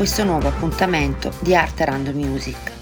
Questo 0.00 0.24
nuovo 0.24 0.48
appuntamento 0.48 1.30
di 1.40 1.54
Art 1.54 1.78
Random 1.78 2.16
Music 2.16 2.72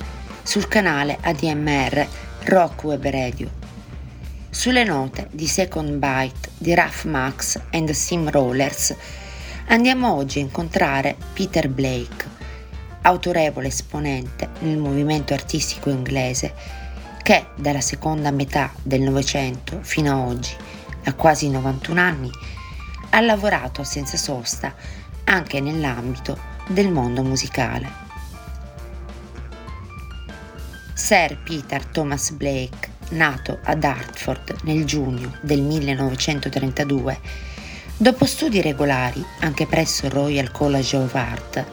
sul 0.45 0.69
canale 0.69 1.19
ADMR 1.21 2.07
Rock 2.45 2.85
Web 2.85 3.09
Radio. 3.09 3.51
Sulle 4.49 4.85
note 4.85 5.27
di 5.33 5.49
Second 5.49 5.95
Bite 5.95 6.51
di 6.57 6.75
Raf 6.75 7.07
Max 7.07 7.61
and 7.73 7.91
Sim 7.91 8.31
Rollers 8.31 8.95
andiamo 9.67 10.15
oggi 10.15 10.39
a 10.39 10.43
incontrare 10.43 11.17
Peter 11.33 11.69
Blake, 11.69 12.25
autorevole 13.03 13.67
esponente 13.67 14.51
nel 14.61 14.79
movimento 14.79 15.35
artistico 15.35 15.91
inglese 15.91 16.55
che 17.25 17.47
dalla 17.57 17.81
seconda 17.81 18.31
metà 18.31 18.73
del 18.81 19.01
Novecento 19.01 19.81
fino 19.83 20.13
a 20.13 20.25
oggi, 20.25 20.55
a 21.07 21.13
quasi 21.15 21.51
91 21.51 22.01
anni, 22.01 22.31
ha 23.11 23.21
lavorato 23.21 23.83
senza 23.83 24.17
sosta 24.17 24.73
anche 25.25 25.61
nell'ambito 25.61 26.58
del 26.69 26.91
mondo 26.91 27.23
musicale. 27.23 28.07
Sir 30.93 31.39
Peter 31.43 31.85
Thomas 31.87 32.31
Blake, 32.31 32.91
nato 33.11 33.59
ad 33.65 33.83
Hartford 33.83 34.59
nel 34.65 34.85
giugno 34.85 35.39
del 35.41 35.63
1932, 35.63 37.19
dopo 37.97 38.27
studi 38.27 38.61
regolari 38.61 39.25
anche 39.41 39.67
presso 39.67 40.07
il 40.07 40.13
Royal 40.13 40.51
College 40.51 40.97
of 40.97 41.15
Art, 41.15 41.65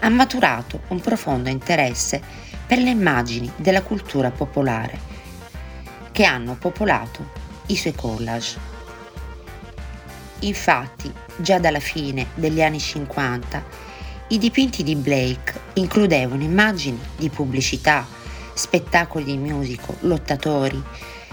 ha 0.00 0.08
maturato 0.08 0.80
un 0.88 1.00
profondo 1.00 1.48
interesse 1.48 2.20
per 2.66 2.78
le 2.78 2.90
immagini 2.90 3.50
della 3.56 3.82
cultura 3.82 4.32
popolare 4.32 5.12
che 6.10 6.24
hanno 6.24 6.56
popolato 6.56 7.30
i 7.66 7.76
suoi 7.76 7.94
collage. 7.94 8.72
Infatti, 10.40 11.12
già 11.36 11.58
dalla 11.58 11.80
fine 11.80 12.26
degli 12.34 12.60
anni 12.60 12.80
50, 12.80 13.83
i 14.28 14.38
dipinti 14.38 14.82
di 14.82 14.96
Blake 14.96 15.60
includevano 15.74 16.42
immagini 16.42 16.98
di 17.16 17.28
pubblicità, 17.28 18.06
spettacoli 18.54 19.24
di 19.24 19.36
musico, 19.36 19.96
lottatori, 20.00 20.82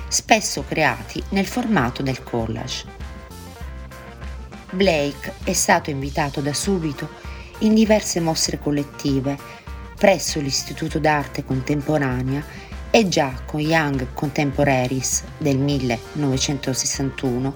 spesso 0.07 0.65
creati 0.67 1.23
nel 1.29 1.45
formato 1.45 2.03
del 2.03 2.21
collage. 2.21 2.85
Blake 4.71 5.33
è 5.43 5.53
stato 5.53 5.89
invitato 5.89 6.41
da 6.41 6.53
subito 6.53 7.07
in 7.59 7.73
diverse 7.73 8.19
mostre 8.19 8.59
collettive 8.59 9.37
presso 9.97 10.39
l'Istituto 10.39 10.99
d'Arte 10.99 11.45
Contemporanea 11.45 12.43
e 12.89 13.07
già 13.07 13.41
con 13.45 13.61
Young 13.61 14.13
Contemporaries 14.13 15.23
del 15.37 15.57
1961 15.57 17.53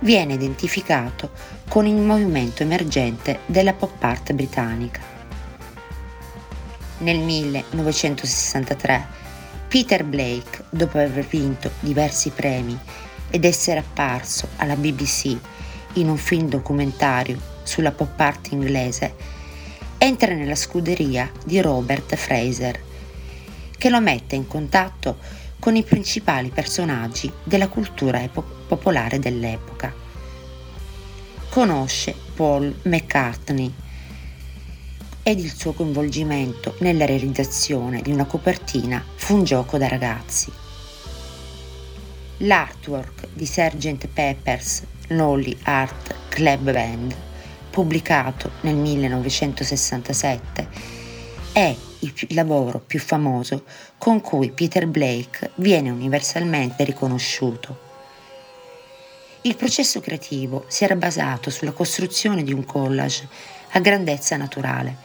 viene 0.00 0.34
identificato 0.34 1.30
con 1.70 1.86
il 1.86 1.94
movimento 1.94 2.64
emergente 2.64 3.42
della 3.46 3.74
pop 3.74 4.02
art 4.02 4.32
britannica. 4.32 5.00
Nel 6.98 7.18
1963 7.18 9.06
Peter 9.68 10.02
Blake, 10.02 10.64
dopo 10.68 10.98
aver 10.98 11.24
vinto 11.24 11.70
diversi 11.78 12.30
premi 12.30 12.76
ed 13.30 13.44
essere 13.44 13.78
apparso 13.78 14.48
alla 14.56 14.74
BBC 14.74 15.36
in 15.92 16.08
un 16.08 16.16
film 16.16 16.48
documentario 16.48 17.38
sulla 17.62 17.92
pop 17.92 18.18
art 18.18 18.50
inglese, 18.50 19.14
entra 19.96 20.34
nella 20.34 20.56
scuderia 20.56 21.30
di 21.44 21.60
Robert 21.60 22.16
Fraser, 22.16 22.82
che 23.78 23.90
lo 23.90 24.00
mette 24.00 24.34
in 24.34 24.48
contatto 24.48 25.18
con 25.60 25.76
i 25.76 25.84
principali 25.84 26.48
personaggi 26.48 27.32
della 27.44 27.68
cultura 27.68 28.28
popolare 28.28 29.20
dell'epoca. 29.20 30.09
Conosce 31.50 32.14
Paul 32.36 32.72
McCartney 32.82 33.74
ed 35.24 35.40
il 35.40 35.52
suo 35.52 35.72
coinvolgimento 35.72 36.76
nella 36.78 37.04
realizzazione 37.06 38.02
di 38.02 38.12
una 38.12 38.24
copertina 38.24 39.04
fu 39.16 39.34
un 39.34 39.42
gioco 39.42 39.76
da 39.76 39.88
ragazzi. 39.88 40.52
L'artwork 42.38 43.30
di 43.32 43.44
Sgt. 43.46 44.06
Pepper's 44.06 44.84
Lonely 45.08 45.56
Art 45.64 46.14
Club 46.28 46.70
Band, 46.70 47.16
pubblicato 47.68 48.52
nel 48.60 48.76
1967, 48.76 50.68
è 51.50 51.76
il 51.98 52.14
lavoro 52.28 52.78
più 52.78 53.00
famoso 53.00 53.64
con 53.98 54.20
cui 54.20 54.52
Peter 54.52 54.86
Blake 54.86 55.50
viene 55.56 55.90
universalmente 55.90 56.84
riconosciuto. 56.84 57.89
Il 59.42 59.56
processo 59.56 60.00
creativo 60.00 60.64
si 60.68 60.84
era 60.84 60.96
basato 60.96 61.48
sulla 61.48 61.72
costruzione 61.72 62.42
di 62.42 62.52
un 62.52 62.66
collage 62.66 63.26
a 63.70 63.80
grandezza 63.80 64.36
naturale, 64.36 64.96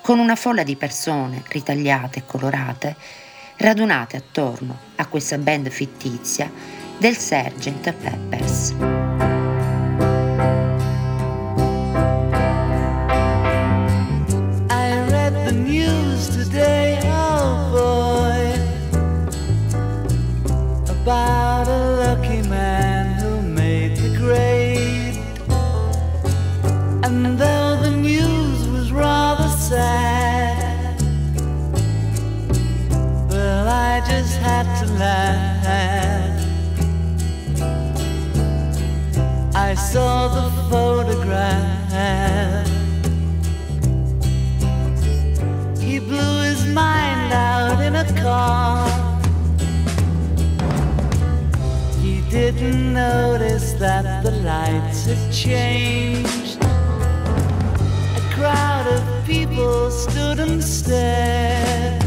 con 0.00 0.18
una 0.18 0.34
folla 0.34 0.64
di 0.64 0.74
persone 0.74 1.44
ritagliate 1.48 2.18
e 2.18 2.26
colorate 2.26 2.96
radunate 3.58 4.16
attorno 4.16 4.76
a 4.96 5.06
questa 5.06 5.38
band 5.38 5.68
fittizia 5.68 6.50
del 6.98 7.16
Sgt. 7.16 7.92
Peppers. 7.92 9.39
I 34.00 34.06
just 34.08 34.38
had 34.38 34.66
to 34.80 34.86
laugh. 34.94 36.46
I 39.54 39.74
saw 39.74 40.28
the 40.28 40.48
photograph. 40.70 42.66
He 45.78 45.98
blew 45.98 46.42
his 46.44 46.64
mind 46.68 47.30
out 47.34 47.82
in 47.82 47.96
a 47.96 48.06
car. 48.22 48.88
He 52.00 52.22
didn't 52.30 52.94
notice 52.94 53.74
that 53.74 54.22
the 54.24 54.30
lights 54.30 55.04
had 55.04 55.30
changed. 55.30 56.56
A 58.16 58.22
crowd 58.34 58.86
of 58.86 59.26
people 59.26 59.90
stood 59.90 60.40
and 60.40 60.64
stared. 60.64 61.99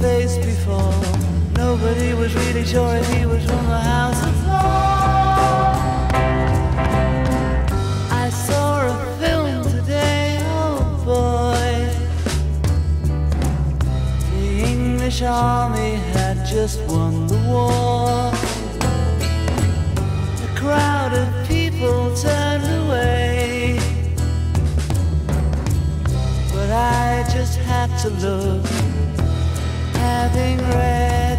Face 0.00 0.36
before. 0.38 0.94
Nobody 1.56 2.14
was 2.14 2.34
really 2.34 2.64
sure 2.64 2.96
if 2.96 3.06
he 3.12 3.26
was 3.26 3.44
from 3.44 3.66
the 3.66 3.78
house 3.78 4.22
of 4.22 4.46
law. 4.46 5.74
I 8.10 8.30
saw 8.30 8.86
a 8.86 8.96
film 9.20 9.62
today, 9.62 10.38
oh 10.42 10.78
boy. 11.04 11.72
The 14.30 14.46
English 14.72 15.22
army 15.22 15.94
had 16.14 16.44
just 16.46 16.80
won 16.88 17.26
the 17.26 17.38
war. 17.48 18.32
A 20.46 20.58
crowd 20.58 21.12
of 21.14 21.28
people 21.48 22.14
turned 22.16 22.66
away. 22.82 23.78
But 26.52 26.70
I 26.70 27.24
just 27.32 27.58
had 27.58 27.90
to 28.02 28.08
look, 28.24 28.64
having 30.04 30.58
read 30.58 31.33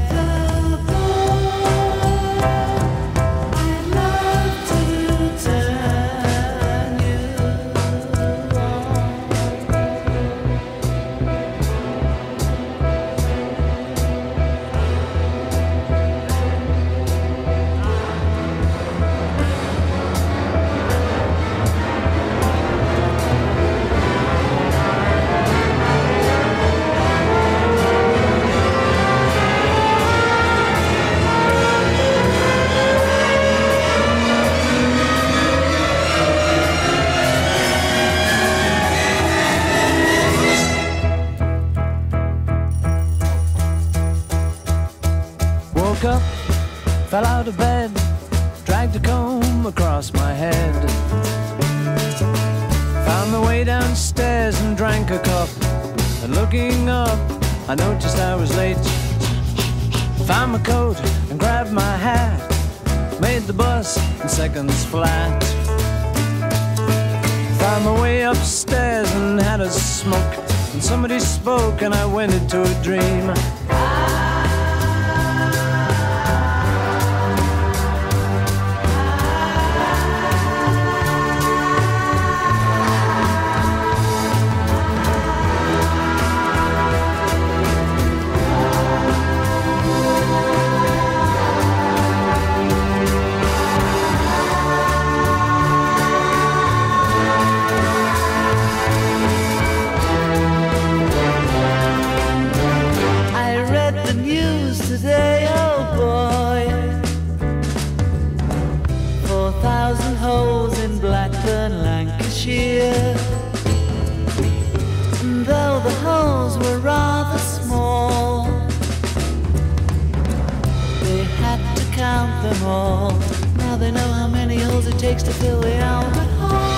them 122.49 122.63
all. 122.63 123.11
Now 123.57 123.75
they 123.75 123.91
know 123.91 124.07
how 124.19 124.27
many 124.27 124.57
holes 124.57 124.87
it 124.87 124.99
takes 124.99 125.23
to 125.23 125.33
fill 125.33 125.61
the 125.61 125.75
Albert 125.77 126.31
Hall. 126.39 126.74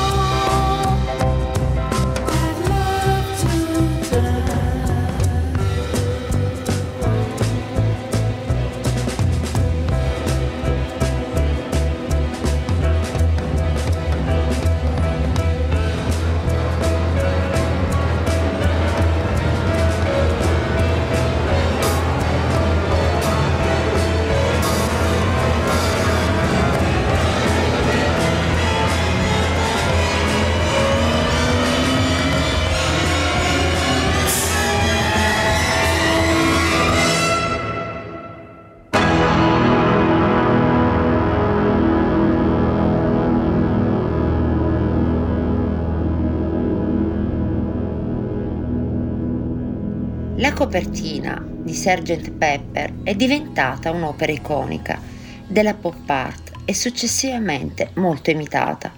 Copertina 50.68 51.42
di 51.42 51.74
Sgt. 51.74 52.32
Pepper 52.32 52.96
è 53.04 53.16
diventata 53.16 53.90
un'opera 53.90 54.34
iconica 54.34 55.00
della 55.48 55.74
pop 55.74 56.10
art 56.10 56.52
e 56.66 56.74
successivamente 56.74 57.92
molto 57.94 58.32
imitata. 58.32 58.92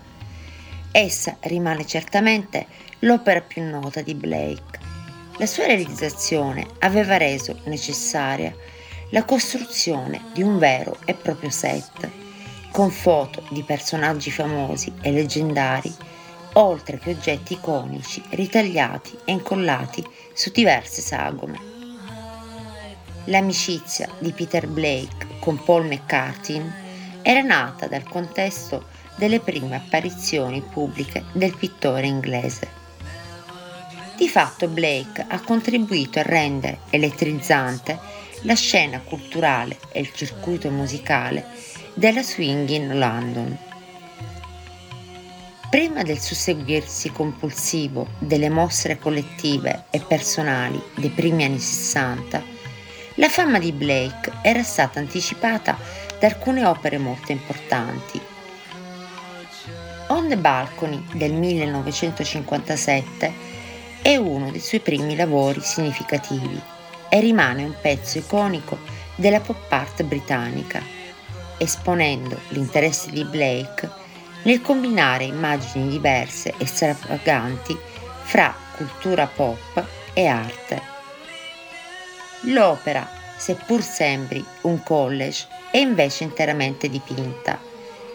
Essa 0.91 1.37
rimane 1.41 1.85
certamente 1.85 2.65
l'opera 3.01 3.41
più 3.41 3.61
nota 3.61 4.01
di 4.01 4.15
Blake. 4.15 4.79
La 5.37 5.45
sua 5.45 5.67
realizzazione 5.67 6.65
aveva 6.79 7.17
reso 7.17 7.59
necessaria 7.65 8.51
la 9.11 9.23
costruzione 9.23 10.23
di 10.33 10.41
un 10.41 10.57
vero 10.57 10.97
e 11.05 11.13
proprio 11.13 11.51
set, 11.51 12.09
con 12.71 12.89
foto 12.89 13.43
di 13.51 13.61
personaggi 13.61 14.31
famosi 14.31 14.91
e 15.01 15.11
leggendari 15.11 15.93
oltre 16.59 16.99
che 16.99 17.11
oggetti 17.11 17.53
iconici 17.53 18.21
ritagliati 18.31 19.17
e 19.23 19.31
incollati 19.31 20.05
su 20.33 20.51
diverse 20.51 21.01
sagome. 21.01 21.77
L'amicizia 23.25 24.09
di 24.19 24.31
Peter 24.33 24.67
Blake 24.67 25.39
con 25.39 25.63
Paul 25.63 25.85
McCartney 25.85 26.87
era 27.21 27.41
nata 27.41 27.87
dal 27.87 28.03
contesto 28.03 28.87
delle 29.15 29.39
prime 29.39 29.75
apparizioni 29.75 30.61
pubbliche 30.61 31.25
del 31.31 31.55
pittore 31.55 32.07
inglese. 32.07 32.77
Di 34.17 34.27
fatto 34.27 34.67
Blake 34.67 35.25
ha 35.27 35.39
contribuito 35.41 36.19
a 36.19 36.23
rendere 36.23 36.79
elettrizzante 36.89 37.97
la 38.43 38.55
scena 38.55 38.99
culturale 38.99 39.77
e 39.91 40.01
il 40.01 40.11
circuito 40.13 40.69
musicale 40.69 41.45
della 41.93 42.23
swing 42.23 42.67
in 42.69 42.97
London 42.97 43.67
Prima 45.69 46.01
del 46.01 46.17
susseguirsi 46.17 47.11
compulsivo 47.11 48.07
delle 48.17 48.49
mostre 48.49 48.97
collettive 48.97 49.83
e 49.91 49.99
personali 49.99 50.81
dei 50.95 51.11
primi 51.11 51.43
anni 51.43 51.59
60, 51.59 52.43
la 53.15 53.29
fama 53.29 53.59
di 53.59 53.71
Blake 53.71 54.31
era 54.41 54.63
stata 54.63 54.97
anticipata 54.97 55.77
da 56.19 56.25
alcune 56.25 56.65
opere 56.65 56.97
molto 56.97 57.31
importanti. 57.31 58.19
On 60.07 60.27
the 60.27 60.37
Balcony 60.37 61.05
del 61.13 61.33
1957 61.33 63.33
è 64.01 64.15
uno 64.15 64.49
dei 64.49 64.61
suoi 64.61 64.79
primi 64.79 65.15
lavori 65.15 65.61
significativi 65.61 66.59
e 67.09 67.19
rimane 67.19 67.63
un 67.63 67.75
pezzo 67.79 68.17
iconico 68.17 68.79
della 69.13 69.39
pop 69.39 69.71
art 69.71 70.01
britannica, 70.01 70.81
esponendo 71.59 72.39
l'interesse 72.47 73.11
di 73.11 73.23
Blake 73.23 74.07
nel 74.43 74.61
combinare 74.61 75.25
immagini 75.25 75.89
diverse 75.89 76.53
e 76.57 76.65
stravaganti 76.65 77.77
fra 78.23 78.55
cultura 78.75 79.27
pop 79.27 79.85
e 80.13 80.27
arte. 80.27 80.81
L'opera, 82.43 83.07
seppur 83.37 83.81
sembri 83.81 84.43
un 84.61 84.81
college, 84.83 85.47
è 85.71 85.77
invece 85.77 86.23
interamente 86.23 86.89
dipinta 86.89 87.59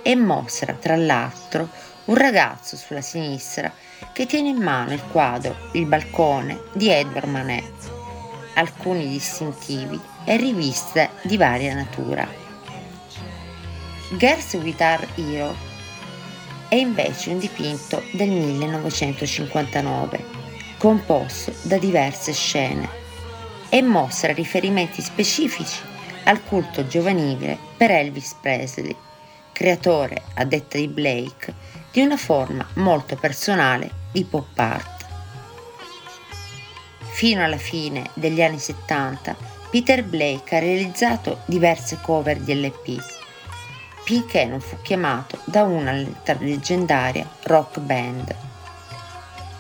e 0.03 0.17
mostra 0.17 0.75
tra 0.75 0.97
l'altro 0.97 1.69
un 2.07 2.15
ragazzo 2.15 2.77
sulla 2.77 3.01
sinistra 3.01 3.73
che 4.13 4.27
tiene 4.27 4.51
in 4.51 4.59
mano 4.59 4.93
il 4.93 5.03
quadro 5.11 5.57
Il 5.73 5.87
balcone 5.87 6.65
di 6.73 6.89
Edward 6.89 7.29
Manet, 7.29 7.91
alcuni 8.55 9.09
distintivi 9.09 9.99
e 10.25 10.37
riviste 10.37 11.11
di 11.23 11.37
varia 11.37 11.75
natura. 11.75 12.27
Girls 14.17 14.59
Guitar 14.59 15.07
Hero 15.17 15.73
è 16.69 16.77
invece 16.77 17.31
un 17.31 17.39
dipinto 17.39 18.03
del 18.13 18.31
1959, 18.31 20.25
composto 20.79 21.53
da 21.63 21.79
diverse 21.79 22.33
scene 22.33 22.89
e 23.69 23.83
mostra 23.83 24.33
riferimenti 24.33 25.03
specifici 25.03 25.81
al 26.25 26.43
culto 26.45 26.87
giovanile 26.87 27.59
per 27.77 27.91
Elvis 27.91 28.37
Presley, 28.41 28.95
creatore, 29.53 30.23
a 30.35 30.45
detta 30.45 30.79
di 30.79 30.89
Blake, 30.89 31.55
di 31.91 32.01
una 32.01 32.17
forma 32.17 32.67
molto 32.75 33.17
personale 33.17 33.91
di 34.13 34.25
pop 34.25 34.59
art. 34.59 35.07
Fino 36.99 37.45
alla 37.45 37.59
fine 37.59 38.11
degli 38.15 38.43
anni 38.43 38.59
70, 38.59 39.37
Peter 39.71 40.03
Blake 40.05 40.57
ha 40.57 40.61
realizzato 40.61 41.43
diverse 41.47 41.99
cover 42.01 42.39
di 42.39 42.55
LP 42.61 43.14
finché 44.05 44.45
non 44.45 44.61
fu 44.61 44.77
chiamato 44.83 45.39
da 45.45 45.63
una 45.63 45.93
leggendaria 45.93 47.27
rock 47.45 47.81
band. 47.81 48.37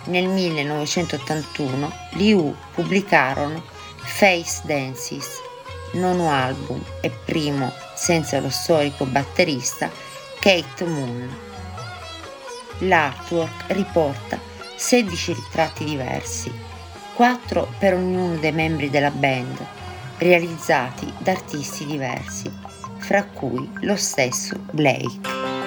Nel 0.04 0.28
1981 0.28 1.92
gli 2.10 2.32
U 2.32 2.54
pubblicarono 2.74 3.64
Face 3.96 4.60
Dances, 4.64 5.40
nono 5.92 6.30
album 6.30 6.82
e 7.00 7.10
primo 7.10 7.72
senza 7.94 8.38
lo 8.40 8.50
storico 8.50 9.06
batterista 9.06 9.90
Kate 10.40 10.84
Moon. 10.84 11.36
L'artwork 12.80 13.64
riporta 13.68 14.38
16 14.76 15.32
ritratti 15.32 15.84
diversi, 15.84 16.52
4 17.14 17.74
per 17.78 17.94
ognuno 17.94 18.36
dei 18.36 18.52
membri 18.52 18.90
della 18.90 19.10
band, 19.10 19.64
realizzati 20.18 21.10
da 21.16 21.30
artisti 21.30 21.86
diversi 21.86 22.63
fra 23.04 23.22
cui 23.22 23.70
lo 23.82 23.96
stesso 23.96 24.58
Blake. 24.72 25.63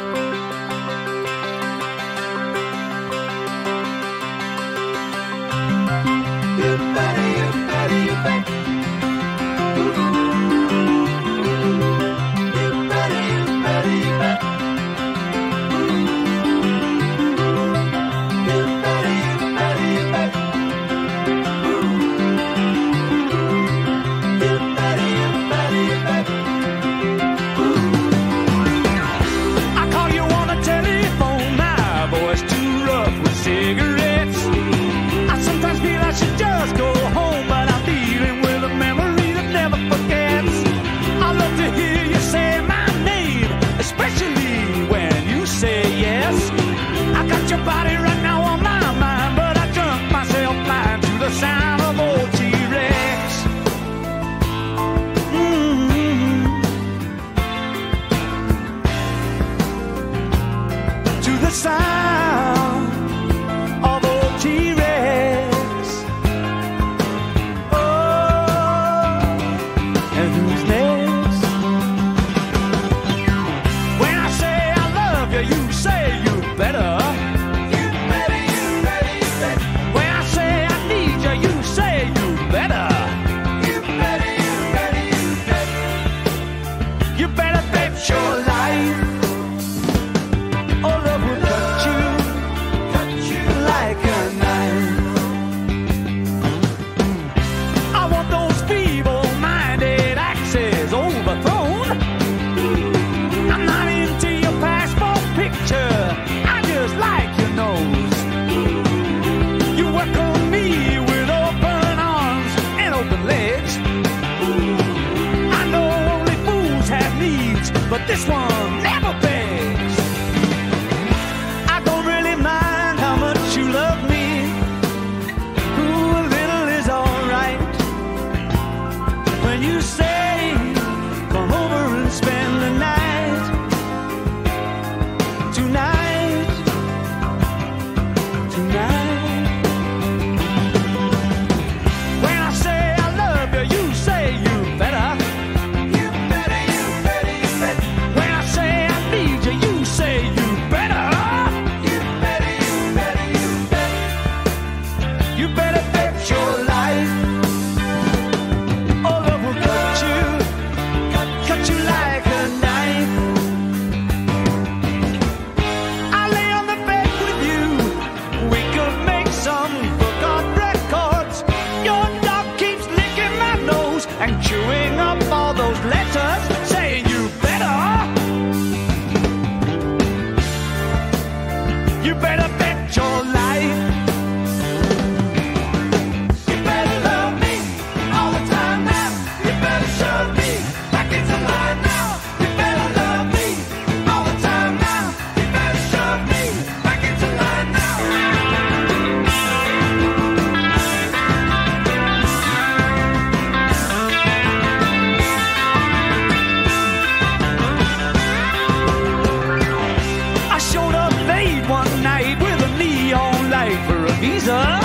For 213.86 214.06
a 214.06 214.14
visa. 214.22 214.80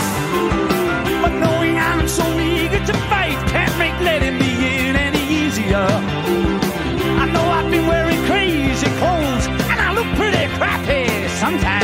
But 1.23 1.33
knowing 1.43 1.79
I'm 1.79 2.07
so 2.09 2.25
eager 2.39 2.85
to 2.85 2.95
fight 3.11 3.39
can't 3.49 3.77
make 3.79 3.99
letting 4.01 4.39
me 4.39 4.89
in 4.89 4.97
any 4.97 5.25
easier. 5.41 5.87
I 7.23 7.25
know 7.33 7.45
I've 7.59 7.71
been 7.71 7.87
wearing 7.87 8.21
crazy 8.25 8.91
clothes 8.99 9.47
and 9.71 9.79
I 9.81 9.93
look 9.95 10.09
pretty 10.17 10.47
crappy 10.59 11.29
sometimes. 11.29 11.82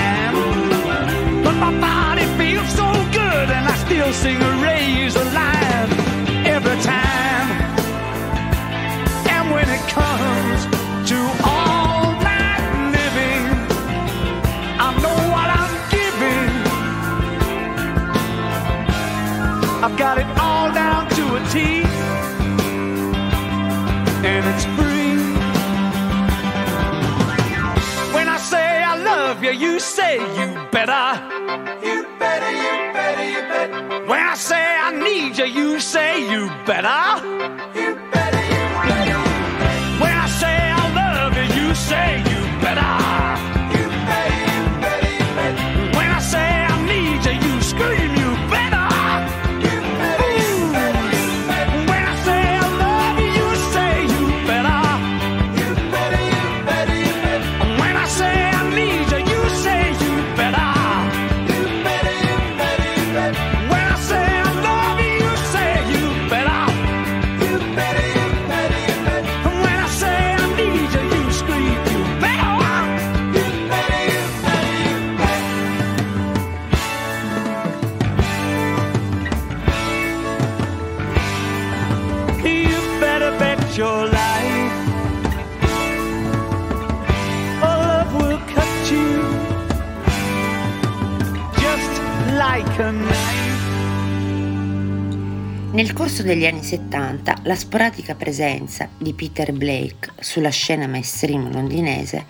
Down 21.59 21.83
to 21.83 21.99
a 21.99 22.19
T, 22.19 22.19
and 24.27 24.45
it's 24.47 24.65
free. 24.77 25.17
When 28.15 28.29
I 28.29 28.39
say 28.39 28.83
I 28.83 28.97
love 28.97 29.43
you, 29.43 29.51
you 29.51 29.81
say 29.81 30.17
you 30.17 30.55
better. 30.71 31.21
You 31.87 32.07
better, 32.19 32.51
you 32.51 32.93
better, 32.93 33.25
you 33.25 33.43
better. 33.49 34.07
When 34.07 34.21
I 34.21 34.35
say 34.35 34.57
I 34.57 34.93
need 34.93 35.39
you, 35.39 35.47
you 35.47 35.81
say 35.81 36.21
you 36.31 36.49
better. 36.67 37.25
You 37.75 37.95
better, 37.95 38.08
corso 95.99 96.23
degli 96.23 96.47
anni 96.47 96.63
70 96.63 97.41
la 97.43 97.57
sporadica 97.57 98.15
presenza 98.15 98.89
di 98.97 99.15
Peter 99.15 99.51
Blake 99.53 100.13
sulla 100.21 100.49
scena 100.49 100.87
mainstream 100.87 101.51
londinese 101.51 102.25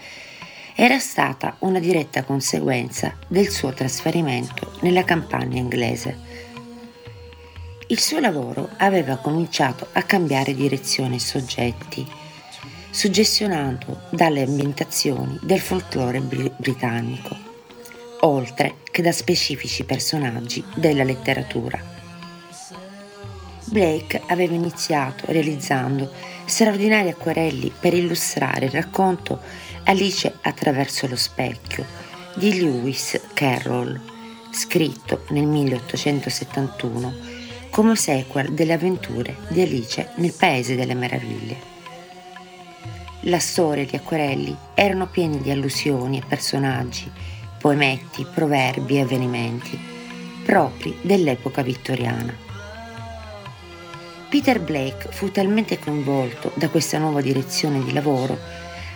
era 0.75 0.99
stata 0.99 1.57
una 1.59 1.79
diretta 1.79 2.25
conseguenza 2.25 3.15
del 3.29 3.51
suo 3.51 3.75
trasferimento 3.75 4.79
nella 4.81 5.05
campagna 5.05 5.59
inglese. 5.59 6.17
Il 7.89 8.01
suo 8.01 8.21
lavoro 8.21 8.71
aveva 8.79 9.17
cominciato 9.17 9.87
a 9.93 10.03
cambiare 10.03 10.55
direzione 10.55 11.17
e 11.17 11.21
soggetti, 11.21 12.11
suggestionato 12.89 14.05
dalle 14.09 14.45
ambientazioni 14.45 15.39
del 15.43 15.61
folklore 15.61 16.21
bri- 16.21 16.51
britannico, 16.57 17.37
oltre 18.21 18.77
che 18.91 19.03
da 19.03 19.13
specifici 19.13 19.85
personaggi 19.85 20.65
della 20.75 21.05
letteratura. 21.05 21.98
Blake 23.71 24.23
aveva 24.27 24.55
iniziato 24.55 25.27
realizzando 25.29 26.11
straordinari 26.47 27.11
acquerelli 27.11 27.71
per 27.79 27.93
illustrare 27.93 28.67
il 28.67 28.73
racconto 28.73 29.41
Alice 29.85 30.39
attraverso 30.41 31.07
lo 31.07 31.17
specchio 31.17 31.85
di 32.35 32.61
Lewis 32.61 33.21
Carroll, 33.35 34.01
scritto 34.51 35.25
nel 35.31 35.47
1871 35.47 37.15
come 37.71 37.95
sequel 37.95 38.53
delle 38.53 38.73
avventure 38.73 39.37
di 39.49 39.61
Alice 39.61 40.11
nel 40.17 40.33
Paese 40.33 40.75
delle 40.75 40.95
Meraviglie. 40.95 41.77
La 43.23 43.39
storia 43.39 43.85
gli 43.85 43.97
acquerelli 43.97 44.57
erano 44.75 45.09
pieni 45.09 45.41
di 45.41 45.51
allusioni 45.51 46.19
e 46.19 46.23
personaggi, 46.27 47.11
poemetti, 47.59 48.27
proverbi 48.33 48.97
e 48.97 49.01
avvenimenti 49.03 49.79
propri 50.45 50.97
dell'epoca 51.03 51.61
vittoriana. 51.61 52.48
Peter 54.29 54.61
Blake 54.61 55.09
fu 55.11 55.31
talmente 55.31 55.79
coinvolto 55.79 56.53
da 56.55 56.69
questa 56.69 56.99
nuova 56.99 57.23
direzione 57.23 57.83
di 57.83 57.95
lavoro 57.95 58.39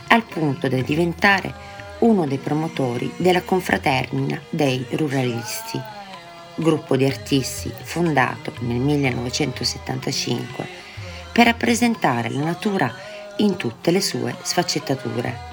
al 0.08 0.24
punto 0.24 0.68
da 0.68 0.82
diventare 0.82 1.54
uno 2.00 2.26
dei 2.26 2.36
promotori 2.36 3.10
della 3.16 3.40
confraternita 3.40 4.42
dei 4.50 4.84
ruralisti, 4.90 5.80
gruppo 6.56 6.96
di 6.96 7.06
artisti 7.06 7.72
fondato 7.82 8.52
nel 8.60 8.76
1975 8.76 10.68
per 11.32 11.46
rappresentare 11.46 12.28
la 12.28 12.42
natura 12.42 12.94
in 13.38 13.56
tutte 13.56 13.90
le 13.90 14.02
sue 14.02 14.36
sfaccettature. 14.42 15.50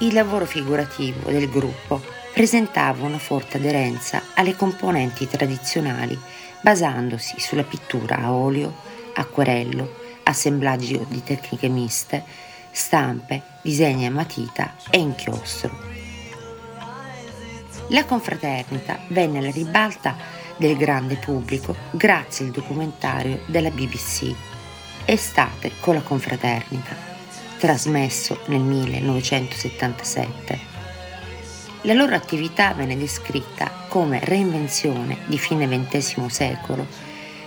Il 0.00 0.12
lavoro 0.12 0.44
figurativo 0.44 1.30
del 1.30 1.48
gruppo 1.48 2.02
presentava 2.34 3.06
una 3.06 3.18
forte 3.18 3.56
aderenza 3.56 4.24
alle 4.34 4.54
componenti 4.54 5.26
tradizionali 5.26 6.18
basandosi 6.62 7.38
sulla 7.38 7.64
pittura 7.64 8.16
a 8.16 8.32
olio, 8.32 8.74
acquerello, 9.14 9.98
assemblaggio 10.24 11.04
di 11.08 11.22
tecniche 11.22 11.68
miste, 11.68 12.24
stampe, 12.70 13.42
disegni 13.62 14.06
a 14.06 14.10
matita 14.10 14.74
e 14.90 14.98
inchiostro. 14.98 15.88
La 17.88 18.04
confraternita 18.04 19.00
venne 19.08 19.38
alla 19.38 19.50
ribalta 19.50 20.16
del 20.56 20.76
grande 20.76 21.16
pubblico 21.16 21.74
grazie 21.90 22.46
al 22.46 22.52
documentario 22.52 23.40
della 23.46 23.70
BBC 23.70 24.34
Estate 25.10 25.72
con 25.80 25.94
la 25.94 26.02
confraternita, 26.02 26.94
trasmesso 27.58 28.42
nel 28.46 28.60
1977. 28.60 30.69
La 31.84 31.94
loro 31.94 32.14
attività 32.14 32.74
venne 32.74 32.98
descritta 32.98 33.70
come 33.88 34.20
reinvenzione 34.22 35.20
di 35.24 35.38
fine 35.38 35.66
XX 35.66 36.26
secolo 36.26 36.86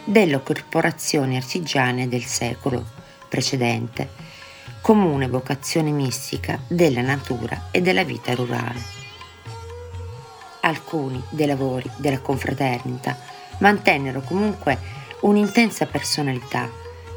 delle 0.05 0.41
corporazioni 0.41 1.35
artigiane 1.35 2.07
del 2.07 2.23
secolo 2.23 2.83
precedente, 3.29 4.09
comune 4.81 5.27
vocazione 5.27 5.91
mistica 5.91 6.59
della 6.67 7.01
natura 7.01 7.67
e 7.69 7.81
della 7.81 8.03
vita 8.03 8.33
rurale. 8.33 8.81
Alcuni 10.61 11.21
dei 11.29 11.45
lavori 11.45 11.87
della 11.97 12.19
confraternita 12.19 13.15
mantennero 13.59 14.21
comunque 14.21 14.79
un'intensa 15.19 15.85
personalità, 15.85 16.67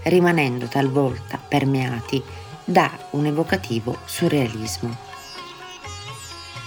rimanendo 0.02 0.66
talvolta 0.66 1.38
permeati 1.38 2.22
da 2.62 2.90
un 3.12 3.24
evocativo 3.24 4.00
surrealismo. 4.04 5.05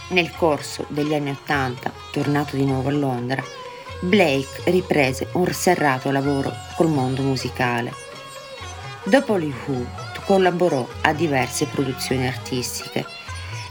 Nel 0.10 0.32
corso 0.36 0.86
degli 0.90 1.14
anni 1.14 1.30
Ottanta, 1.30 1.92
tornato 2.12 2.56
di 2.56 2.66
nuovo 2.66 2.90
a 2.90 2.94
Londra, 2.94 3.44
Blake 4.02 4.64
riprese 4.72 5.28
un 5.34 5.52
serrato 5.52 6.10
lavoro 6.10 6.52
col 6.76 6.90
mondo 6.90 7.22
musicale. 7.22 7.94
Dopo 9.04 9.36
Lee 9.36 9.54
Who 9.66 9.86
collaborò 10.26 10.88
a 11.02 11.14
diverse 11.14 11.68
produzioni 11.68 12.26
artistiche 12.26 13.06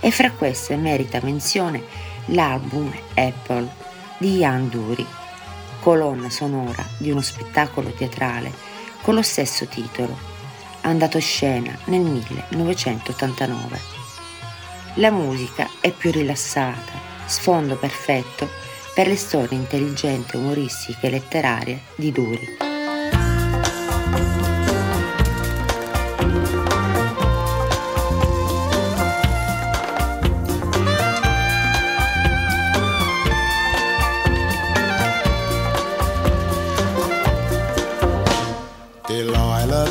e 0.01 0.13
fra 0.13 0.31
queste 0.31 0.77
merita 0.77 1.19
menzione 1.23 1.83
l'album 2.27 2.93
Apple 3.15 3.69
di 4.19 4.37
Ian 4.37 4.69
Dury, 4.69 5.07
colonna 5.81 6.31
sonora 6.31 6.87
di 6.99 7.11
uno 7.11 7.23
spettacolo 7.23 7.91
teatrale 7.91 8.53
con 9.03 9.15
lo 9.15 9.23
stesso 9.23 9.67
titolo, 9.67 10.17
andato 10.83 11.17
a 11.17 11.21
scena 11.21 11.77
nel 11.87 12.01
1989. 12.01 13.98
La 14.99 15.13
musica 15.13 15.69
è 15.81 15.93
più 15.93 16.11
rilassata, 16.11 16.93
sfondo 17.27 17.77
perfetto 17.77 18.49
per 18.95 19.07
le 19.07 19.15
storie 19.15 19.57
intelligenti, 19.57 20.37
umoristiche 20.37 21.07
e 21.07 21.11
letterarie 21.11 21.81
di 21.95 22.11
Dury. 22.11 22.57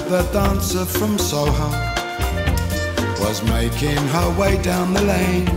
the 0.10 0.24
dancer 0.32 0.86
from 0.86 1.18
Soho 1.18 1.97
was 3.20 3.44
making 3.44 3.98
her 4.16 4.30
way 4.40 4.62
down 4.62 4.94
the 4.94 5.02
lane. 5.02 5.48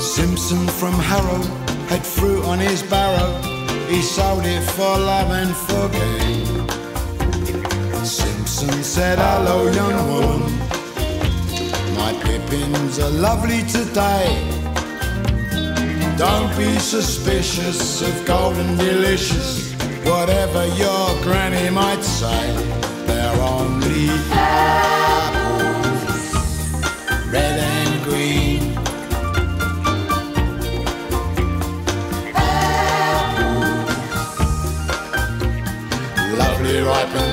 Simpson 0.00 0.66
from 0.80 0.94
Harrow 0.94 1.42
had 1.88 2.04
fruit 2.04 2.44
on 2.44 2.58
his 2.58 2.82
barrow. 2.82 3.30
He 3.88 4.02
sold 4.02 4.44
it 4.44 4.62
for 4.76 4.98
love 5.12 5.30
and 5.30 5.54
for 5.66 5.88
gain. 5.88 6.46
Simpson 8.04 8.82
said, 8.82 9.18
Hello, 9.18 9.70
young 9.70 9.96
woman. 10.12 10.52
My 11.94 12.12
pippins 12.24 12.98
are 12.98 13.10
lovely 13.10 13.62
today. 13.64 14.28
Don't 16.16 16.56
be 16.56 16.78
suspicious 16.78 18.02
of 18.02 18.24
golden 18.26 18.76
delicious 18.76 19.66
Whatever 20.06 20.64
your 20.76 21.20
granny 21.24 21.68
might 21.68 22.04
say, 22.04 22.54
they're 23.06 23.40
only 23.40 24.06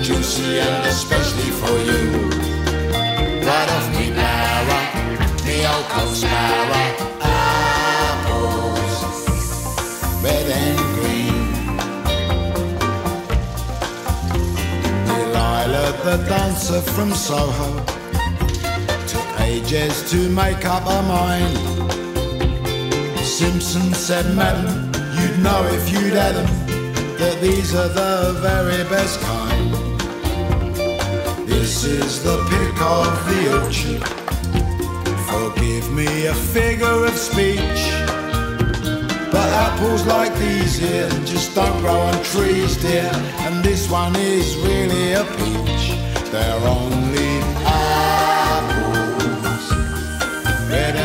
juicy, 0.04 0.60
and 0.60 0.86
especially 0.86 1.50
for 1.62 1.76
you. 1.88 2.02
Right 3.48 3.70
off 3.76 3.88
me 3.98 4.12
barrow, 4.12 4.84
me 5.46 5.66
old 5.66 5.86
coat 5.94 6.14
sparrow. 6.14 6.88
Apples, 7.22 9.00
red 10.22 10.48
and 10.62 10.80
green. 10.98 11.46
Delilah 15.08 15.92
the 16.04 16.18
dancer 16.28 16.82
from 16.82 17.14
Soho 17.14 17.70
took 19.08 19.30
ages 19.40 19.94
to 20.12 20.18
make 20.30 20.66
up 20.66 20.84
her 20.84 21.04
mind. 21.04 21.58
Simpson 23.26 23.94
said, 23.94 24.26
Madam, 24.36 24.92
you'd 25.16 25.40
know 25.40 25.64
if 25.72 25.90
you'd 25.90 26.14
had 26.14 26.36
them 26.36 26.52
that 27.18 27.40
these 27.42 27.74
are 27.74 27.88
the 27.88 28.38
very 28.42 28.84
best 28.90 29.22
kind. 29.22 29.63
This 31.84 32.06
is 32.06 32.24
the 32.24 32.38
pick 32.50 32.82
of 32.82 33.12
the 33.28 33.42
orchard. 33.60 34.04
Forgive 35.28 35.92
me 35.92 36.28
a 36.28 36.34
figure 36.34 37.04
of 37.06 37.18
speech. 37.18 37.92
But 39.30 39.50
apples 39.66 40.06
like 40.06 40.34
these 40.36 40.78
here 40.78 41.10
just 41.26 41.54
don't 41.56 41.78
grow 41.82 42.00
on 42.00 42.24
trees, 42.24 42.78
dear. 42.78 43.12
And 43.40 43.62
this 43.66 43.90
one 43.90 44.16
is 44.16 44.56
really 44.56 45.12
a 45.12 45.26
peach. 45.36 45.92
They're 46.32 46.66
only 46.66 47.42
apples, 47.66 48.94
red 50.70 50.96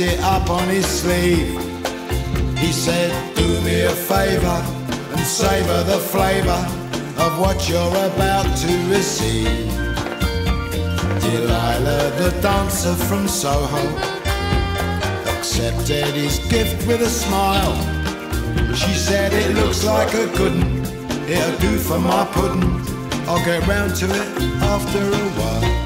It 0.00 0.20
up 0.20 0.50
on 0.50 0.68
his 0.68 0.86
sleeve. 0.86 1.58
He 2.58 2.72
said, 2.72 3.10
Do 3.34 3.46
me 3.62 3.82
a 3.82 3.90
favor 3.90 4.60
and 5.12 5.20
savor 5.20 5.82
the 5.84 5.98
flavor 5.98 6.62
of 7.24 7.38
what 7.38 7.68
you're 7.68 7.96
about 8.10 8.46
to 8.62 8.72
receive. 8.90 9.70
Delilah, 11.20 12.10
the 12.20 12.30
dancer 12.42 12.94
from 12.94 13.28
Soho, 13.28 13.84
accepted 15.36 16.14
his 16.14 16.38
gift 16.48 16.86
with 16.86 17.00
a 17.02 17.10
smile. 17.10 17.76
She 18.74 18.94
said, 18.94 19.32
It 19.32 19.54
looks 19.54 19.84
like 19.84 20.12
a 20.14 20.26
good 20.36 20.54
one, 20.54 21.28
it'll 21.28 21.58
do 21.60 21.78
for 21.78 21.98
my 21.98 22.24
pudding. 22.32 22.64
I'll 23.26 23.44
get 23.44 23.66
round 23.66 23.94
to 23.96 24.06
it 24.06 24.28
after 24.62 24.98
a 24.98 25.28
while. 25.38 25.83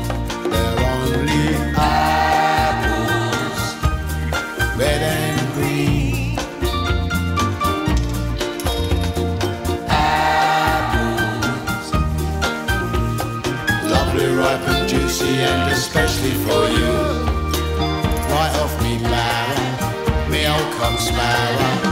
And 15.37 15.71
especially 15.71 16.31
for 16.31 16.69
you. 16.69 16.93
Right 18.33 18.55
off 18.63 18.83
me 18.83 18.99
barrow, 18.99 20.31
me 20.31 20.47
old 20.47 20.73
cock 20.79 20.99
sparrow. 20.99 21.88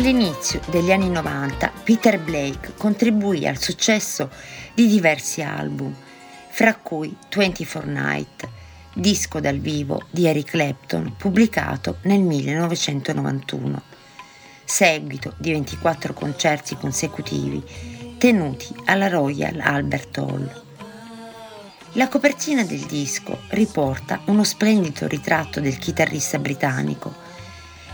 All'inizio 0.00 0.62
degli 0.70 0.90
anni 0.92 1.10
90 1.10 1.72
Peter 1.84 2.18
Blake 2.18 2.72
contribuì 2.78 3.46
al 3.46 3.58
successo 3.58 4.30
di 4.72 4.86
diversi 4.86 5.42
album, 5.42 5.94
fra 6.48 6.74
cui 6.74 7.14
24 7.28 7.84
Night, 7.84 8.48
disco 8.94 9.40
dal 9.40 9.58
vivo 9.58 10.06
di 10.10 10.26
Eric 10.26 10.52
Clapton 10.52 11.16
pubblicato 11.18 11.98
nel 12.04 12.20
1991, 12.22 13.82
seguito 14.64 15.34
di 15.36 15.50
24 15.50 16.14
concerti 16.14 16.76
consecutivi 16.76 17.62
tenuti 18.16 18.68
alla 18.86 19.08
Royal 19.08 19.60
Albert 19.60 20.16
Hall. 20.16 20.62
La 21.92 22.08
copertina 22.08 22.64
del 22.64 22.86
disco 22.86 23.40
riporta 23.50 24.22
uno 24.28 24.44
splendido 24.44 25.06
ritratto 25.06 25.60
del 25.60 25.76
chitarrista 25.76 26.38
britannico 26.38 27.28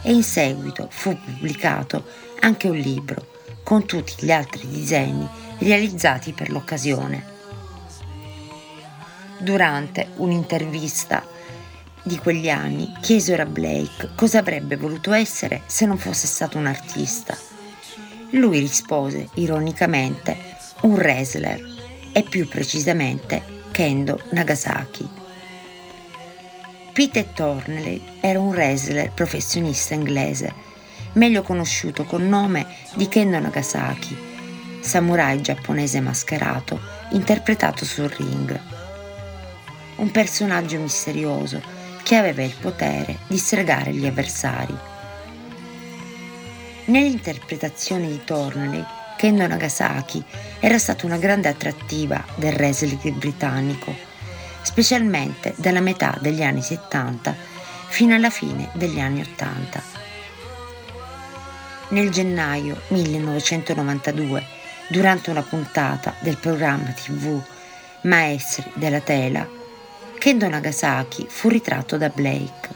e 0.07 0.13
in 0.13 0.23
seguito 0.23 0.87
fu 0.89 1.19
pubblicato 1.19 2.05
anche 2.39 2.69
un 2.69 2.77
libro 2.77 3.27
con 3.65 3.87
tutti 3.87 4.25
gli 4.25 4.31
altri 4.31 4.69
disegni 4.69 5.29
realizzati 5.59 6.33
per 6.33 6.49
l'occasione. 6.51 7.35
Durante 9.39 10.11
un'intervista 10.19 11.27
di 12.05 12.19
quegli 12.19 12.49
anni 12.49 12.95
chiesero 13.01 13.43
a 13.43 13.47
Blake 13.47 14.11
cosa 14.15 14.39
avrebbe 14.39 14.77
voluto 14.77 15.13
essere 15.13 15.63
se 15.67 15.87
non 15.87 15.99
fosse 15.99 16.29
stato 16.29 16.57
un 16.57 16.67
artista. 16.67 17.37
Lui 18.31 18.61
rispose 18.61 19.29
ironicamente 19.35 20.37
un 20.83 20.93
wrestler 20.93 21.61
e 22.13 22.23
più 22.23 22.47
precisamente 22.47 23.43
Kendo 23.73 24.21
Nagasaki. 24.31 25.16
Pete 26.97 27.35
Thornley 27.35 28.01
era 28.21 28.41
un 28.41 28.49
wrestler 28.49 29.13
professionista 29.13 29.93
inglese, 29.93 30.51
meglio 31.13 31.43
conosciuto 31.43 32.05
col 32.05 32.23
nome 32.23 32.67
di 32.95 33.07
Kendo 33.07 33.39
Nagasaki, 33.39 34.17
samurai 34.81 35.43
giapponese 35.43 36.01
mascherato 36.01 36.81
interpretato 37.11 37.85
sul 37.85 38.09
ring. 38.09 38.59
Un 39.97 40.11
personaggio 40.11 40.79
misterioso 40.79 41.61
che 42.03 42.17
aveva 42.17 42.43
il 42.43 42.57
potere 42.59 43.19
di 43.27 43.37
stregare 43.37 43.93
gli 43.93 44.07
avversari. 44.07 44.75
Nell'interpretazione 46.87 48.09
di 48.09 48.25
Thornley, 48.25 48.83
Kendo 49.19 49.47
Nagasaki 49.47 50.25
era 50.61 50.79
stata 50.79 51.05
una 51.05 51.19
grande 51.19 51.49
attrattiva 51.49 52.25
del 52.37 52.55
wrestling 52.55 53.13
britannico 53.13 54.06
specialmente 54.67 55.55
dalla 55.57 55.81
metà 55.81 56.19
degli 56.21 56.43
anni 56.43 56.61
70 56.61 57.35
fino 57.87 58.17
alla 58.17 58.31
fine 58.31 58.69
degli 58.73 58.99
anni 58.99 59.21
80. 59.21 59.83
Nel 61.91 62.11
gennaio 62.11 62.83
1992, 62.89 64.45
durante 64.89 65.31
una 65.31 65.43
puntata 65.43 66.15
del 66.19 66.37
programma 66.39 66.91
TV 66.91 67.41
Maestri 68.03 68.69
della 68.75 68.99
Tela, 68.99 69.49
Kendo 70.19 70.49
Nagasaki 70.49 71.27
fu 71.29 71.49
ritratto 71.49 71.97
da 71.97 72.09
Blake. 72.09 72.69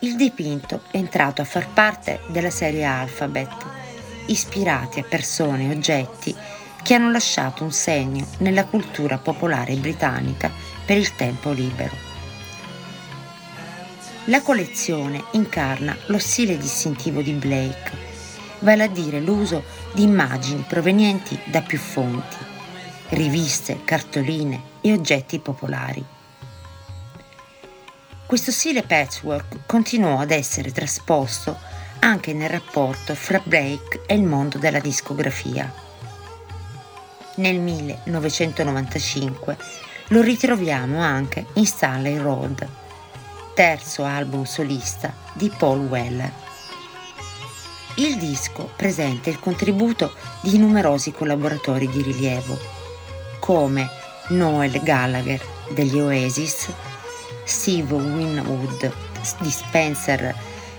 Il 0.00 0.16
dipinto 0.16 0.82
è 0.90 0.98
entrato 0.98 1.40
a 1.40 1.46
far 1.46 1.66
parte 1.70 2.20
della 2.28 2.50
serie 2.50 2.84
Alphabet, 2.84 3.56
ispirati 4.26 5.00
a 5.00 5.04
persone 5.04 5.70
e 5.70 5.70
oggetti 5.70 6.36
che 6.82 6.94
hanno 6.94 7.10
lasciato 7.10 7.64
un 7.64 7.72
segno 7.72 8.26
nella 8.38 8.64
cultura 8.64 9.18
popolare 9.18 9.74
britannica 9.76 10.50
per 10.84 10.96
il 10.96 11.14
tempo 11.14 11.50
libero. 11.50 12.08
La 14.24 14.42
collezione 14.42 15.24
incarna 15.32 15.96
lo 16.06 16.18
stile 16.18 16.56
distintivo 16.56 17.22
di 17.22 17.32
Blake, 17.32 17.90
vale 18.60 18.84
a 18.84 18.88
dire 18.88 19.20
l'uso 19.20 19.64
di 19.94 20.02
immagini 20.02 20.64
provenienti 20.66 21.38
da 21.46 21.62
più 21.62 21.78
fonti, 21.78 22.36
riviste, 23.10 23.80
cartoline 23.84 24.62
e 24.80 24.92
oggetti 24.92 25.38
popolari. 25.38 26.04
Questo 28.26 28.52
stile 28.52 28.82
patchwork 28.82 29.66
continuò 29.66 30.18
ad 30.18 30.30
essere 30.30 30.70
trasposto 30.70 31.58
anche 32.00 32.32
nel 32.32 32.48
rapporto 32.48 33.14
fra 33.14 33.40
Blake 33.42 34.02
e 34.06 34.14
il 34.14 34.22
mondo 34.22 34.58
della 34.58 34.78
discografia 34.78 35.88
nel 37.40 37.58
1995 37.58 39.56
lo 40.08 40.20
ritroviamo 40.20 41.00
anche 41.00 41.46
in 41.54 41.66
Stanley 41.66 42.18
Road, 42.18 42.68
terzo 43.54 44.04
album 44.04 44.44
solista 44.44 45.12
di 45.32 45.50
Paul 45.56 45.86
Weller. 45.86 46.30
Il 47.96 48.18
disco 48.18 48.70
presenta 48.76 49.30
il 49.30 49.40
contributo 49.40 50.14
di 50.42 50.58
numerosi 50.58 51.12
collaboratori 51.12 51.88
di 51.88 52.02
rilievo, 52.02 52.58
come 53.40 53.88
Noel 54.28 54.80
Gallagher 54.82 55.42
degli 55.70 55.98
Oasis, 55.98 56.70
Steve 57.44 57.94
Winwood 57.94 58.92
di 59.38 59.50
Spencer 59.50 60.34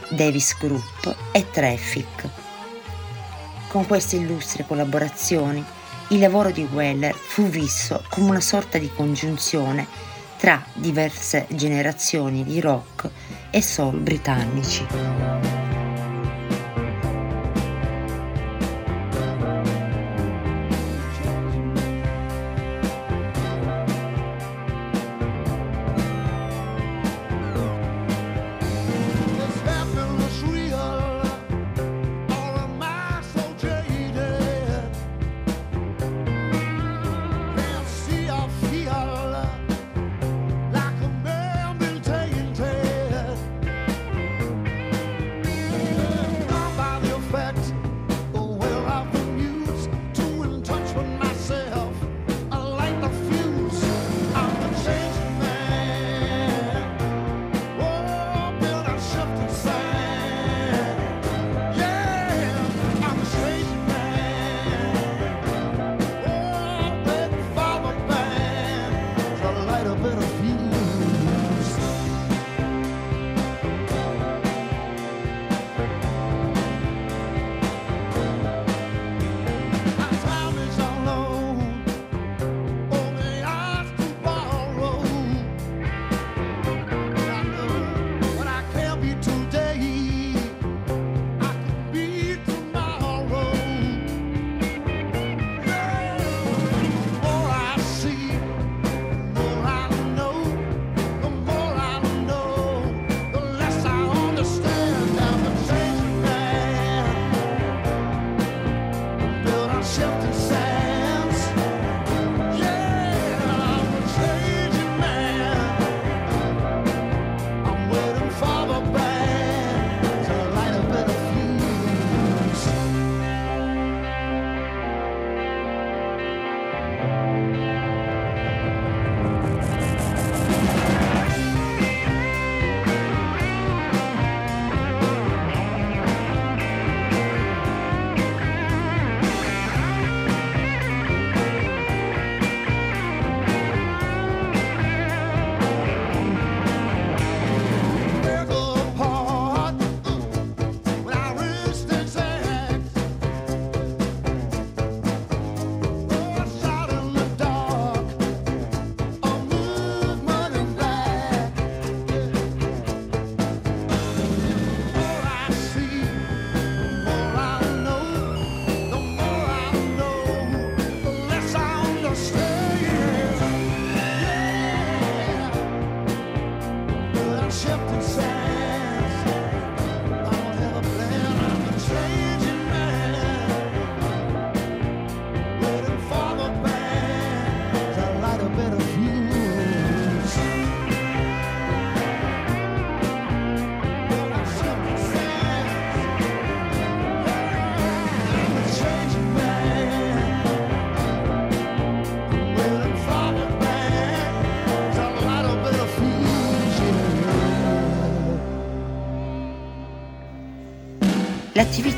Davis 0.10 0.56
Group 0.58 1.16
e 1.32 1.50
Traffic. 1.50 2.30
Con 3.68 3.88
queste 3.88 4.18
illustri 4.18 4.66
collaborazioni 4.66 5.64
il 6.12 6.20
lavoro 6.20 6.52
di 6.52 6.68
Weller 6.72 7.16
fu 7.16 7.48
visto 7.48 8.04
come 8.10 8.30
una 8.30 8.42
sorta 8.42 8.78
di 8.78 8.90
congiunzione 8.94 9.88
tra 10.38 10.64
diverse 10.74 11.46
generazioni 11.50 12.44
di 12.44 12.60
rock 12.60 13.10
e 13.50 13.62
soul 13.62 14.00
britannici. 14.00 15.51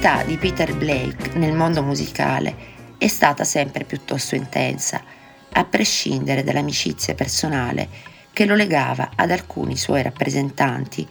L'attività 0.03 0.29
di 0.29 0.35
Peter 0.35 0.75
Blake 0.75 1.37
nel 1.37 1.53
mondo 1.53 1.81
musicale 1.81 2.53
è 2.97 3.07
stata 3.07 3.45
sempre 3.45 3.85
piuttosto 3.85 4.35
intensa, 4.35 5.01
a 5.53 5.63
prescindere 5.63 6.43
dall'amicizia 6.43 7.15
personale 7.15 7.87
che 8.33 8.45
lo 8.45 8.53
legava 8.53 9.11
ad 9.15 9.31
alcuni 9.31 9.77
suoi 9.77 10.01
rappresentanti 10.01 11.07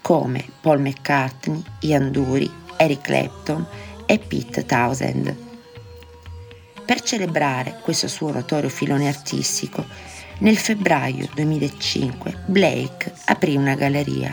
come 0.00 0.44
Paul 0.60 0.80
McCartney, 0.80 1.60
Ian 1.80 2.12
Dury, 2.12 2.48
Eric 2.76 3.00
Clapton 3.00 3.66
e 4.06 4.20
Pete 4.20 4.64
Townshend. 4.64 5.36
Per 6.84 7.00
celebrare 7.00 7.80
questo 7.82 8.06
suo 8.06 8.30
notorio 8.30 8.68
filone 8.68 9.08
artistico, 9.08 9.84
nel 10.38 10.56
febbraio 10.56 11.28
2005 11.34 12.44
Blake 12.46 13.12
aprì 13.24 13.56
una 13.56 13.74
galleria, 13.74 14.32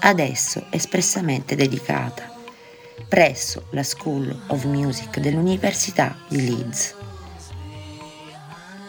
adesso 0.00 0.66
espressamente 0.70 1.54
dedicata 1.54 2.33
presso 3.08 3.66
la 3.70 3.82
School 3.82 4.36
of 4.48 4.64
Music 4.64 5.18
dell'Università 5.18 6.16
di 6.28 6.44
Leeds. 6.44 6.94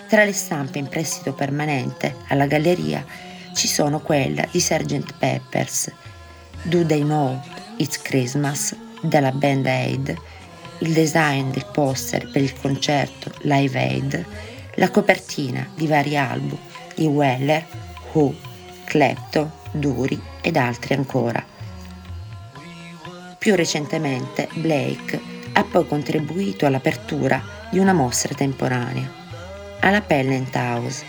Tra 0.08 0.24
le 0.24 0.34
stampe 0.34 0.78
in 0.78 0.88
prestito 0.88 1.34
permanente 1.34 2.16
alla 2.28 2.46
galleria 2.46 3.06
ci 3.54 3.68
sono 3.68 4.00
quella 4.00 4.48
di 4.52 4.60
Sgt. 4.60 5.14
Peppers, 5.18 5.92
Do 6.64 6.86
They 6.86 7.02
Know 7.02 7.42
It's 7.78 8.02
Christmas 8.02 8.76
della 9.02 9.32
Band 9.32 9.66
Aid, 9.66 10.16
il 10.80 10.94
design 10.94 11.52
del 11.52 11.66
poster 11.72 12.30
per 12.32 12.42
il 12.42 12.54
concerto 12.60 13.32
Live 13.42 13.78
Aid, 13.78 14.26
la 14.76 14.90
copertina 14.90 15.68
di 15.76 15.88
vari 15.88 16.18
album 16.18 16.58
di 16.96 17.06
Weller, 17.06 17.66
Who, 18.14 18.34
Clapton, 18.86 19.52
Duri 19.72 20.22
ed 20.42 20.56
altri 20.58 20.94
ancora. 20.94 21.55
Più 23.46 23.54
recentemente 23.54 24.50
Blake 24.56 25.22
ha 25.54 25.64
poi 25.64 25.86
contribuito 25.86 26.66
all'apertura 26.66 27.68
di 27.70 27.78
una 27.78 27.94
mostra 27.94 28.34
temporanea 28.34 29.08
alla 29.82 30.02
Pennant 30.02 30.56
House, 30.56 31.06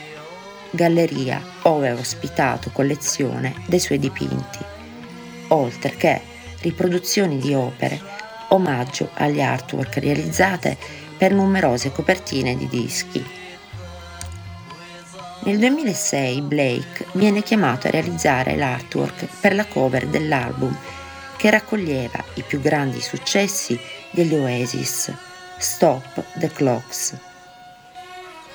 galleria 0.70 1.42
ove 1.62 1.88
ha 1.88 1.94
ospitato 1.94 2.68
collezione 2.72 3.55
dei 3.64 3.81
suoi 3.81 3.99
dipinti, 3.99 4.59
oltre 5.49 5.96
che 5.96 6.20
riproduzioni 6.61 7.38
di 7.38 7.55
opere, 7.55 7.99
omaggio 8.49 9.09
agli 9.14 9.40
artwork 9.40 9.96
realizzate 9.96 10.77
per 11.16 11.33
numerose 11.33 11.90
copertine 11.90 12.55
di 12.55 12.68
dischi. 12.68 13.25
Nel 15.44 15.59
2006 15.59 16.42
Blake 16.42 17.07
viene 17.12 17.42
chiamato 17.42 17.87
a 17.87 17.92
realizzare 17.92 18.57
l'artwork 18.57 19.27
per 19.40 19.55
la 19.55 19.64
cover 19.64 20.07
dell'album 20.07 20.77
che 21.46 21.52
raccoglieva 21.52 22.24
i 22.35 22.42
più 22.42 22.61
grandi 22.61 23.00
successi 23.00 23.78
degli 24.11 24.35
Oasis, 24.35 25.14
Stop 25.59 26.24
the 26.40 26.50
Clocks. 26.50 27.16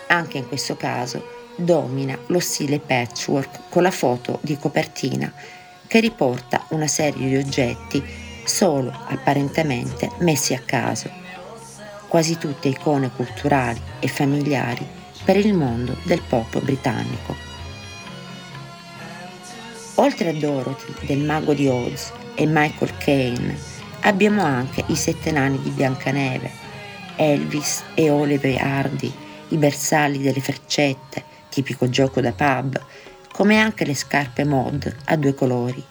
Anche 0.07 0.39
in 0.39 0.47
questo 0.49 0.75
caso 0.75 1.25
domina 1.55 2.17
lo 2.25 2.39
stile 2.41 2.79
patchwork 2.79 3.69
con 3.69 3.83
la 3.83 3.91
foto 3.91 4.39
di 4.41 4.57
copertina 4.57 5.31
che 5.87 6.01
riporta 6.01 6.65
una 6.71 6.87
serie 6.87 7.29
di 7.29 7.37
oggetti 7.37 8.03
solo 8.43 8.91
apparentemente 9.07 10.11
messi 10.17 10.53
a 10.53 10.59
caso, 10.59 11.09
quasi 12.09 12.37
tutte 12.37 12.67
icone 12.67 13.09
culturali 13.15 13.81
e 14.01 14.09
familiari 14.09 14.85
per 15.23 15.37
il 15.37 15.53
mondo 15.53 15.95
del 16.03 16.21
pop 16.27 16.59
britannico. 16.59 17.37
Oltre 19.95 20.27
a 20.27 20.33
Dorothy 20.33 21.05
del 21.05 21.19
Mago 21.19 21.53
di 21.53 21.69
Oz 21.69 22.19
e 22.41 22.47
Michael 22.47 22.97
Caine, 22.97 23.55
abbiamo 23.99 24.43
anche 24.43 24.83
i 24.87 24.95
sette 24.95 25.29
nani 25.29 25.61
di 25.61 25.69
Biancaneve, 25.69 26.49
Elvis 27.15 27.83
e 27.93 28.09
Oliver 28.09 28.59
Hardy, 28.59 29.13
i 29.49 29.57
bersagli 29.57 30.23
delle 30.23 30.41
freccette, 30.41 31.23
tipico 31.49 31.87
gioco 31.87 32.19
da 32.19 32.31
pub, 32.31 32.83
come 33.31 33.59
anche 33.59 33.85
le 33.85 33.93
scarpe 33.93 34.43
mod 34.43 34.91
a 35.05 35.15
due 35.17 35.35
colori. 35.35 35.85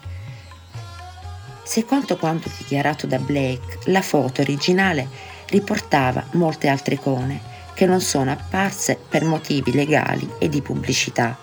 Secondo 1.62 2.16
quanto 2.16 2.50
dichiarato 2.58 3.06
da 3.06 3.18
Blake, 3.18 3.78
la 3.84 4.02
foto 4.02 4.40
originale 4.40 5.08
riportava 5.50 6.26
molte 6.32 6.66
altre 6.66 6.94
icone 6.94 7.40
che 7.74 7.86
non 7.86 8.00
sono 8.00 8.32
apparse 8.32 8.98
per 9.08 9.22
motivi 9.22 9.72
legali 9.72 10.28
e 10.40 10.48
di 10.48 10.60
pubblicità. 10.62 11.38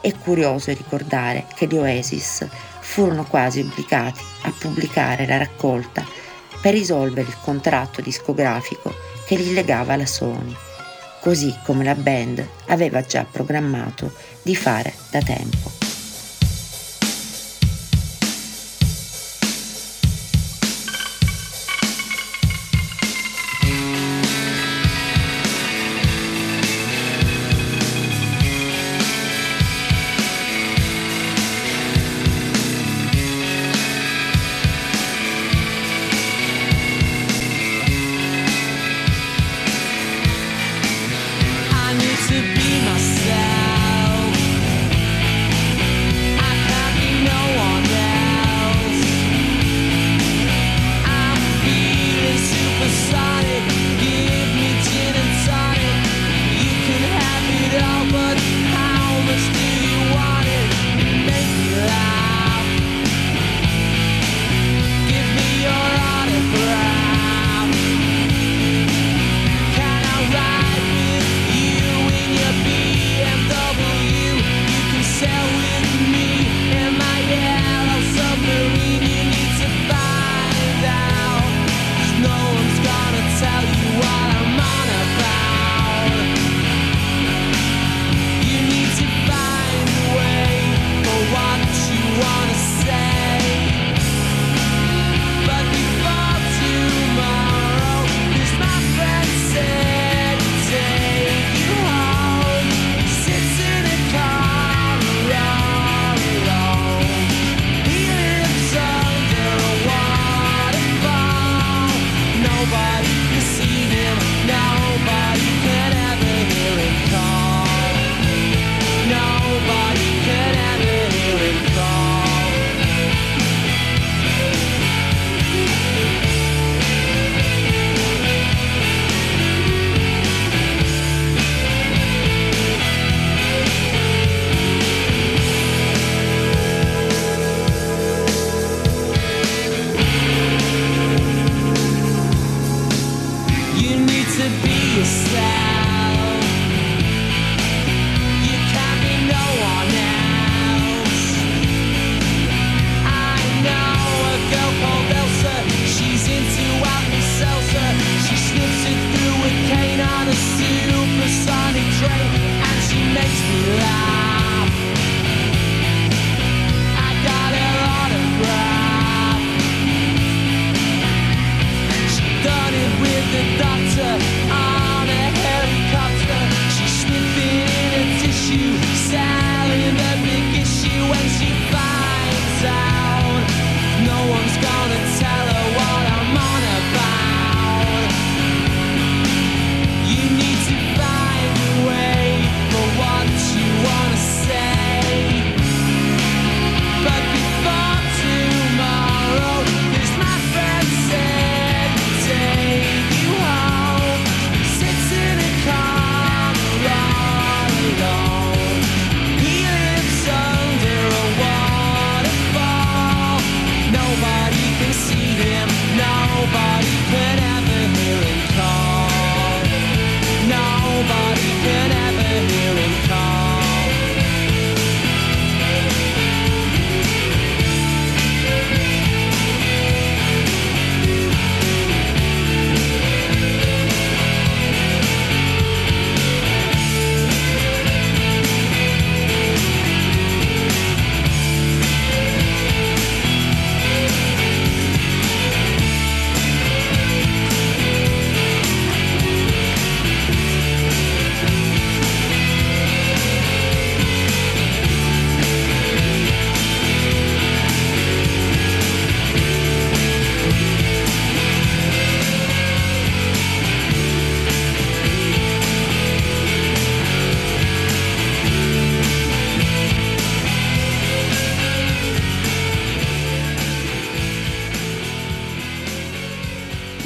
È 0.00 0.14
curioso 0.14 0.72
ricordare 0.72 1.46
che 1.56 1.66
gli 1.66 1.76
Oasis 1.76 2.46
furono 2.88 3.24
quasi 3.24 3.60
obbligati 3.60 4.22
a 4.42 4.52
pubblicare 4.58 5.26
la 5.26 5.36
raccolta 5.36 6.04
per 6.60 6.72
risolvere 6.72 7.28
il 7.28 7.36
contratto 7.42 8.00
discografico 8.00 8.92
che 9.26 9.36
li 9.36 9.52
legava 9.52 9.92
alla 9.92 10.06
Sony, 10.06 10.56
così 11.20 11.54
come 11.64 11.84
la 11.84 11.94
band 11.94 12.44
aveva 12.68 13.02
già 13.02 13.24
programmato 13.30 14.12
di 14.42 14.56
fare 14.56 14.94
da 15.10 15.20
tempo. 15.20 15.87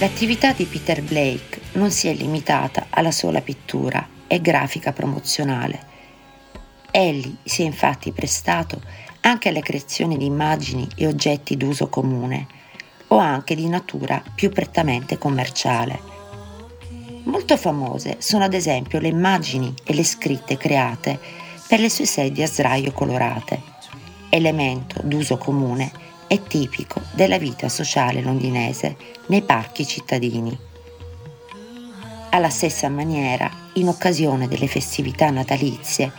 L'attività 0.02 0.52
di 0.52 0.64
Peter 0.64 1.00
Blake 1.00 1.60
non 1.74 1.92
si 1.92 2.08
è 2.08 2.12
limitata 2.12 2.88
alla 2.90 3.12
sola 3.12 3.40
pittura 3.40 4.04
e 4.26 4.40
grafica 4.40 4.92
promozionale. 4.92 5.80
Egli 6.90 7.36
si 7.44 7.62
è 7.62 7.66
infatti 7.66 8.10
prestato 8.10 8.82
anche 9.20 9.48
alla 9.48 9.60
creazione 9.60 10.16
di 10.16 10.24
immagini 10.24 10.88
e 10.96 11.06
oggetti 11.06 11.56
d'uso 11.56 11.86
comune 11.86 12.48
o 13.06 13.18
anche 13.18 13.54
di 13.54 13.68
natura 13.68 14.20
più 14.34 14.50
prettamente 14.50 15.18
commerciale. 15.18 16.00
Molto 17.22 17.56
famose 17.56 18.16
sono 18.18 18.42
ad 18.42 18.54
esempio 18.54 18.98
le 18.98 19.06
immagini 19.06 19.72
e 19.84 19.94
le 19.94 20.02
scritte 20.02 20.56
create 20.56 21.16
per 21.68 21.78
le 21.78 21.88
sue 21.88 22.06
sedie 22.06 22.42
a 22.42 22.48
sdraio 22.48 22.90
colorate, 22.90 23.62
elemento 24.30 25.00
d'uso 25.04 25.36
comune 25.38 26.10
è 26.32 26.42
tipico 26.44 27.02
della 27.12 27.36
vita 27.36 27.68
sociale 27.68 28.22
londinese 28.22 28.96
nei 29.26 29.42
parchi 29.42 29.86
cittadini. 29.86 30.58
Alla 32.30 32.48
stessa 32.48 32.88
maniera, 32.88 33.50
in 33.74 33.88
occasione 33.88 34.48
delle 34.48 34.66
festività 34.66 35.28
natalizie, 35.28 36.10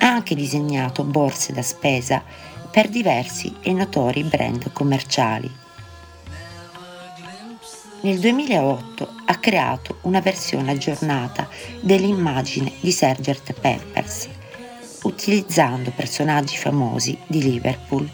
ha 0.00 0.06
anche 0.06 0.34
disegnato 0.34 1.02
borse 1.02 1.54
da 1.54 1.62
spesa 1.62 2.22
per 2.70 2.90
diversi 2.90 3.56
e 3.62 3.72
notori 3.72 4.22
brand 4.24 4.70
commerciali. 4.74 5.50
Nel 8.02 8.18
2008 8.18 9.14
ha 9.24 9.36
creato 9.36 9.96
una 10.02 10.20
versione 10.20 10.72
aggiornata 10.72 11.48
dell'immagine 11.80 12.70
di 12.80 12.92
Sgt. 12.92 13.54
Peppers, 13.54 14.28
utilizzando 15.04 15.90
personaggi 15.90 16.58
famosi 16.58 17.16
di 17.26 17.42
Liverpool 17.42 18.06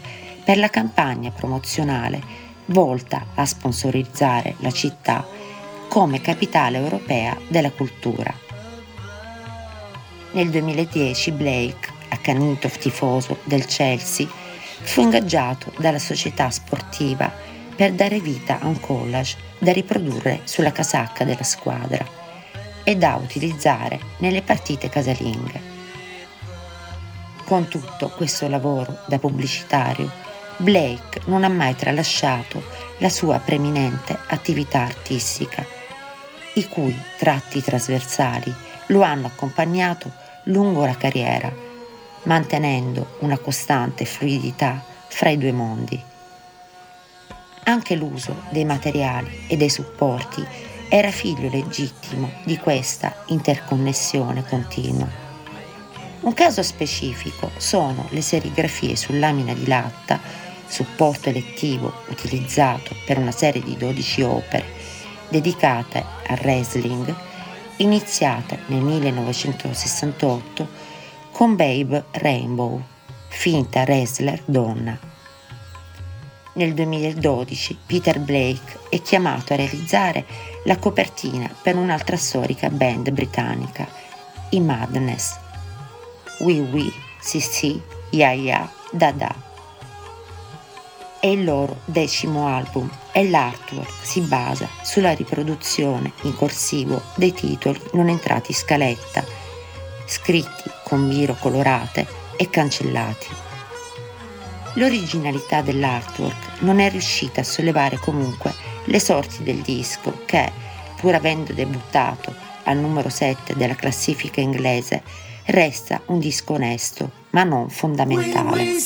per 0.43 0.57
la 0.57 0.69
campagna 0.69 1.31
promozionale 1.31 2.49
volta 2.65 3.27
a 3.35 3.45
sponsorizzare 3.45 4.55
la 4.59 4.71
città 4.71 5.25
come 5.87 6.21
capitale 6.21 6.77
europea 6.77 7.37
della 7.47 7.71
cultura. 7.71 8.33
Nel 10.31 10.49
2010 10.49 11.31
Blake, 11.31 11.89
accanito 12.09 12.69
tifoso 12.69 13.39
del 13.43 13.65
Chelsea, 13.65 14.27
fu 14.83 15.01
ingaggiato 15.01 15.73
dalla 15.77 15.99
società 15.99 16.49
sportiva 16.49 17.31
per 17.75 17.91
dare 17.93 18.19
vita 18.19 18.59
a 18.59 18.67
un 18.67 18.79
collage 18.79 19.37
da 19.57 19.73
riprodurre 19.73 20.41
sulla 20.45 20.71
casacca 20.71 21.23
della 21.23 21.43
squadra 21.43 22.05
e 22.83 22.95
da 22.95 23.15
utilizzare 23.15 23.99
nelle 24.19 24.41
partite 24.41 24.89
casalinghe. 24.89 25.69
Con 27.43 27.67
tutto 27.67 28.09
questo 28.09 28.47
lavoro 28.47 29.03
da 29.07 29.19
pubblicitario, 29.19 30.09
Blake 30.61 31.21
non 31.25 31.43
ha 31.43 31.49
mai 31.49 31.75
tralasciato 31.75 32.63
la 32.99 33.09
sua 33.09 33.39
preeminente 33.39 34.15
attività 34.27 34.81
artistica, 34.81 35.65
i 36.53 36.67
cui 36.67 36.95
tratti 37.17 37.63
trasversali 37.63 38.53
lo 38.87 39.01
hanno 39.01 39.25
accompagnato 39.25 40.11
lungo 40.45 40.85
la 40.85 40.95
carriera, 40.95 41.51
mantenendo 42.23 43.17
una 43.21 43.39
costante 43.39 44.05
fluidità 44.05 44.83
fra 45.07 45.29
i 45.29 45.37
due 45.39 45.51
mondi. 45.51 45.99
Anche 47.63 47.95
l'uso 47.95 48.43
dei 48.51 48.65
materiali 48.65 49.45
e 49.47 49.57
dei 49.57 49.69
supporti 49.69 50.45
era 50.89 51.09
figlio 51.09 51.49
legittimo 51.49 52.29
di 52.43 52.57
questa 52.57 53.23
interconnessione 53.27 54.45
continua. 54.45 55.07
Un 56.19 56.33
caso 56.35 56.61
specifico 56.61 57.49
sono 57.57 58.05
le 58.09 58.21
serigrafie 58.21 58.95
su 58.95 59.13
lamina 59.13 59.55
di 59.55 59.65
latta 59.65 60.49
supporto 60.71 61.29
elettivo 61.29 61.93
utilizzato 62.07 62.95
per 63.05 63.17
una 63.17 63.31
serie 63.31 63.61
di 63.61 63.75
12 63.75 64.21
opere 64.21 64.65
dedicate 65.27 66.03
al 66.27 66.39
wrestling, 66.41 67.13
iniziata 67.77 68.57
nel 68.67 68.81
1968 68.81 70.67
con 71.31 71.55
Babe 71.55 72.05
Rainbow, 72.11 72.81
finta 73.27 73.83
wrestler 73.83 74.41
donna. 74.45 74.97
Nel 76.53 76.73
2012 76.73 77.77
Peter 77.85 78.19
Blake 78.19 78.79
è 78.89 79.01
chiamato 79.01 79.53
a 79.53 79.55
realizzare 79.55 80.25
la 80.65 80.77
copertina 80.77 81.49
per 81.61 81.77
un'altra 81.77 82.17
storica 82.17 82.69
band 82.69 83.09
britannica, 83.11 83.87
i 84.49 84.59
Madness. 84.59 85.39
Wee 86.39 86.59
Wee, 86.59 86.91
CC, 87.21 87.79
Ya 88.09 88.31
Ya, 88.31 88.69
Da 88.91 89.11
Da 89.11 89.50
è 91.21 91.27
il 91.27 91.43
loro 91.43 91.81
decimo 91.85 92.47
album 92.47 92.89
e 93.11 93.29
l'artwork 93.29 93.91
si 94.01 94.21
basa 94.21 94.67
sulla 94.81 95.13
riproduzione 95.13 96.13
in 96.23 96.35
corsivo 96.35 96.99
dei 97.13 97.31
titoli 97.31 97.79
non 97.93 98.09
entrati 98.09 98.51
in 98.51 98.57
scaletta, 98.57 99.23
scritti 100.05 100.71
con 100.83 101.07
biro 101.07 101.35
colorate 101.39 102.07
e 102.35 102.49
cancellati. 102.49 103.27
L'originalità 104.73 105.61
dell'artwork 105.61 106.61
non 106.61 106.79
è 106.79 106.89
riuscita 106.89 107.41
a 107.41 107.45
sollevare 107.45 107.97
comunque 107.97 108.55
le 108.85 108.99
sorti 108.99 109.43
del 109.43 109.61
disco 109.61 110.23
che, 110.25 110.51
pur 110.95 111.13
avendo 111.13 111.53
debuttato 111.53 112.33
al 112.63 112.77
numero 112.77 113.09
7 113.09 113.55
della 113.55 113.75
classifica 113.75 114.41
inglese, 114.41 115.03
resta 115.45 116.01
un 116.07 116.19
disco 116.19 116.53
onesto, 116.53 117.11
ma 117.31 117.43
non 117.43 117.69
fondamentale. 117.69 118.79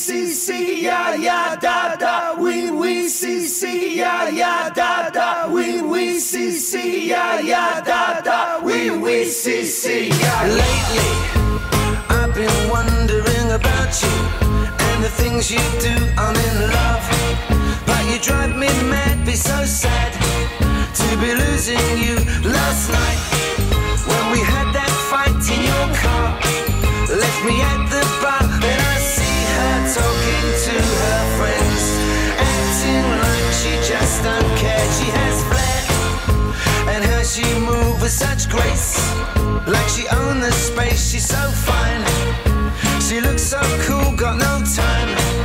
Lately, 10.46 11.10
I've 12.08 12.32
been 12.34 12.68
wondering 12.68 13.52
about 13.52 14.02
you 14.02 14.16
and 14.78 15.02
the 15.02 15.10
things 15.10 15.50
you 15.50 15.60
do. 15.80 15.94
I'm 16.16 16.36
in 16.36 16.70
love, 16.70 17.08
but 17.84 18.04
you 18.10 18.18
drive 18.20 18.54
me 18.54 18.68
mad, 18.88 19.24
be 19.24 19.34
so 19.34 19.64
sad. 19.64 20.12
To 20.94 21.16
be 21.18 21.34
losing 21.34 21.98
you 21.98 22.16
last 22.42 22.90
night 22.90 23.35
me 27.46 27.60
at 27.62 27.82
the 27.88 28.02
bar, 28.20 28.42
then 28.60 28.80
I 28.80 28.98
see 28.98 29.38
her 29.54 29.74
talking 29.94 30.46
to 30.66 30.76
her 31.02 31.22
friends, 31.38 31.84
acting 32.50 33.06
like 33.22 33.48
she 33.60 33.72
just 33.86 34.22
don't 34.24 34.50
care. 34.58 34.86
She 34.98 35.08
has 35.18 35.36
flair, 35.48 35.82
and 36.92 37.04
how 37.04 37.22
she 37.22 37.46
moves 37.60 38.02
with 38.02 38.10
such 38.10 38.50
grace, 38.50 38.98
like 39.66 39.88
she 39.88 40.08
owns 40.08 40.44
the 40.44 40.52
space. 40.52 41.10
She's 41.10 41.26
so 41.26 41.42
fine, 41.68 42.02
she 43.00 43.20
looks 43.20 43.42
so 43.42 43.60
cool, 43.86 44.16
got 44.16 44.38
no 44.38 44.64
time. 44.74 45.35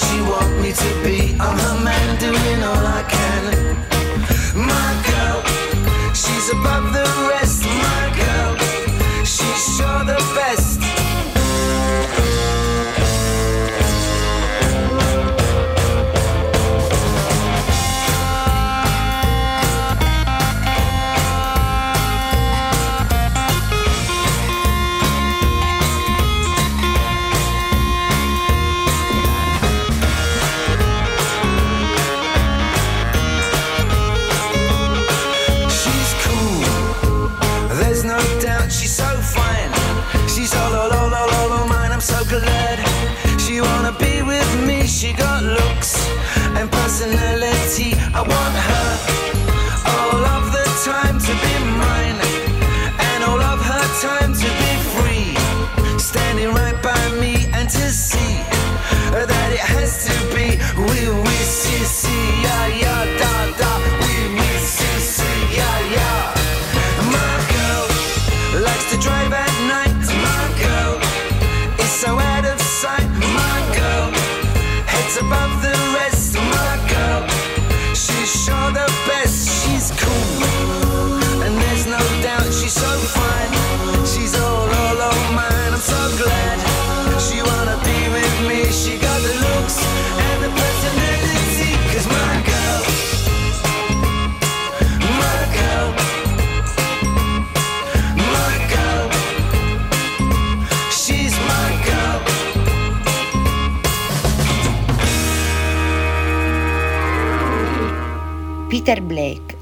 She 0.00 0.20
want 0.22 0.50
me 0.62 0.72
to 0.72 0.90
be. 1.04 1.36
I'm 1.38 1.58
her 1.58 1.84
man, 1.84 2.18
doing 2.18 2.39
she's 38.70 38.92
so 38.92 39.04
fine. 39.20 39.70
She's 40.28 40.54
all, 40.54 40.74
all, 40.74 40.92
all, 40.92 41.14
all, 41.14 41.30
all, 41.30 41.52
all 41.52 41.68
mine. 41.68 41.92
I'm 41.92 42.00
so 42.00 42.24
glad 42.24 42.78
she 43.40 43.60
wanna 43.60 43.92
be 43.92 44.22
with 44.22 44.66
me. 44.66 44.86
She 44.86 45.12
got 45.12 45.42
looks 45.42 46.08
and 46.56 46.70
personality. 46.70 47.94
I 48.14 48.22
want 48.22 48.54
her 48.68 49.29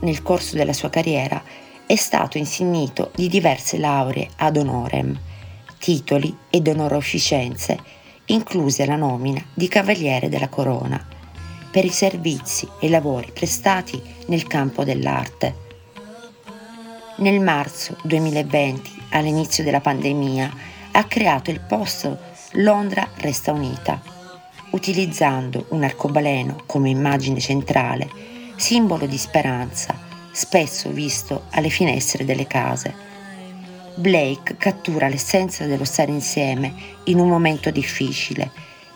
nel 0.09 0.23
corso 0.23 0.57
della 0.57 0.73
sua 0.73 0.89
carriera, 0.89 1.43
è 1.85 1.95
stato 1.95 2.39
insignito 2.39 3.11
di 3.15 3.29
diverse 3.29 3.77
lauree 3.77 4.29
ad 4.37 4.57
honorem, 4.57 5.19
titoli 5.79 6.35
ed 6.49 6.67
onorificenze, 6.67 7.79
incluse 8.27 8.87
la 8.87 8.97
nomina 8.97 9.43
di 9.53 9.69
Cavaliere 9.69 10.31
della 10.31 10.49
Corona, 10.49 11.07
per 11.71 11.85
i 11.85 11.91
servizi 11.91 12.67
e 12.81 12.89
lavori 12.89 13.31
prestati 13.33 14.01
nel 14.27 14.47
campo 14.47 14.83
dell'arte. 14.83 15.67
Nel 17.19 17.41
marzo 17.41 17.97
2020, 18.03 19.03
all'inizio 19.11 19.63
della 19.63 19.81
pandemia, 19.81 20.51
ha 20.93 21.05
creato 21.05 21.51
il 21.51 21.61
posto 21.61 22.19
Londra 22.53 23.07
Resta 23.17 23.53
Unita, 23.53 24.01
utilizzando 24.71 25.67
un 25.71 25.83
arcobaleno 25.83 26.63
come 26.65 26.89
immagine 26.89 27.41
centrale, 27.41 28.28
simbolo 28.59 29.07
di 29.07 29.17
speranza, 29.17 29.97
spesso 30.33 30.91
visto 30.91 31.45
alle 31.51 31.69
finestre 31.69 32.25
delle 32.25 32.47
case. 32.47 33.07
Blake 33.95 34.57
cattura 34.59 35.09
l'essenza 35.09 35.65
dello 35.65 35.85
stare 35.85 36.11
insieme 36.11 36.75
in 37.05 37.21
un 37.21 37.29
momento 37.29 37.71
difficile, 37.71 38.51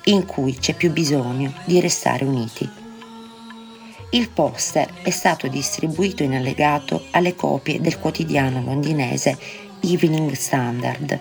in 0.05 0.27
cui 0.27 0.55
c'è 0.55 0.75
più 0.75 0.91
bisogno 0.91 1.53
di 1.65 1.81
restare 1.81 2.25
uniti. 2.25 2.69
Il 4.11 4.29
poster 4.29 4.89
è 5.03 5.11
stato 5.11 5.47
distribuito 5.47 6.23
in 6.23 6.35
allegato 6.35 7.07
alle 7.13 7.35
copie 7.35 7.81
del 7.81 7.99
quotidiano 7.99 8.63
londinese 8.63 9.39
Evening 9.81 10.33
Standard. 10.33 11.19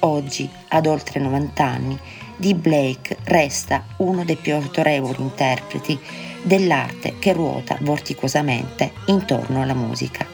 Oggi, 0.00 0.48
ad 0.68 0.86
oltre 0.86 1.18
90 1.18 1.64
anni, 1.64 1.98
di 2.36 2.54
Blake 2.54 3.16
resta 3.24 3.84
uno 3.96 4.22
dei 4.24 4.36
più 4.36 4.54
autorevoli 4.54 5.22
interpreti 5.22 5.98
dell'arte 6.46 7.16
che 7.18 7.32
ruota 7.32 7.76
vorticosamente 7.80 8.92
intorno 9.06 9.62
alla 9.62 9.74
musica. 9.74 10.24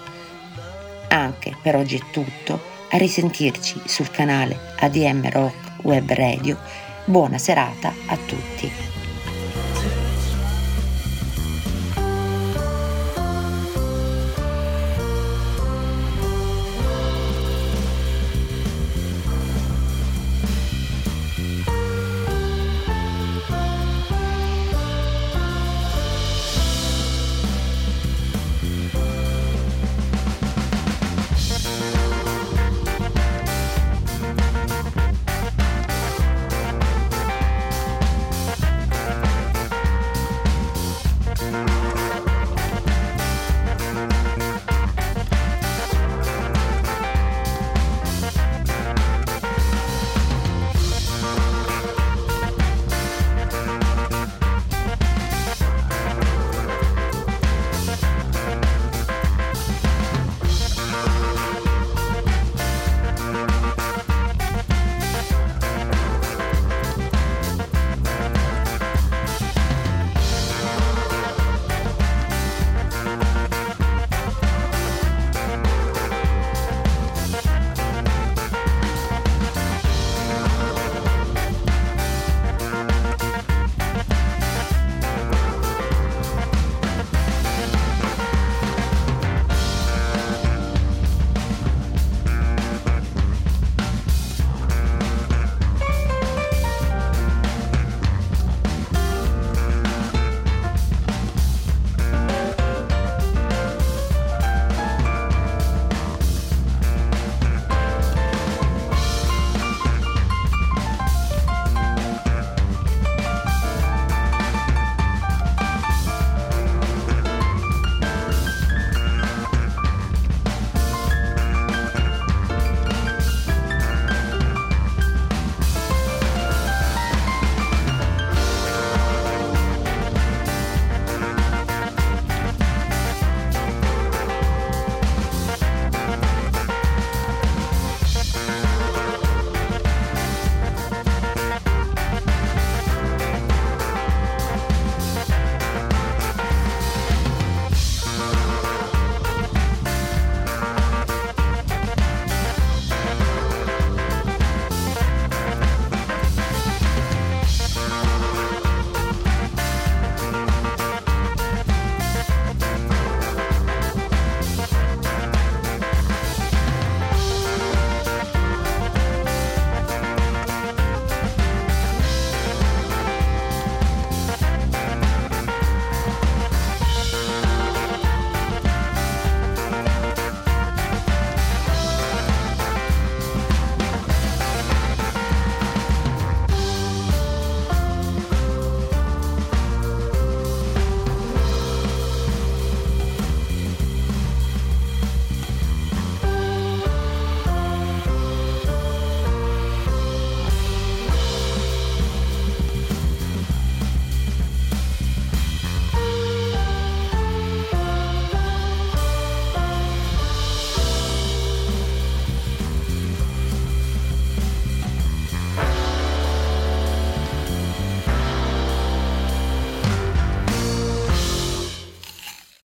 Anche 1.08 1.56
per 1.60 1.74
oggi 1.76 1.96
è 1.96 2.10
tutto, 2.10 2.60
a 2.90 2.98
risentirci 2.98 3.80
sul 3.86 4.10
canale 4.10 4.74
ADM 4.78 5.30
Rock 5.30 5.84
Web 5.84 6.12
Radio. 6.12 6.58
Buona 7.06 7.38
serata 7.38 7.94
a 8.06 8.16
tutti. 8.26 8.91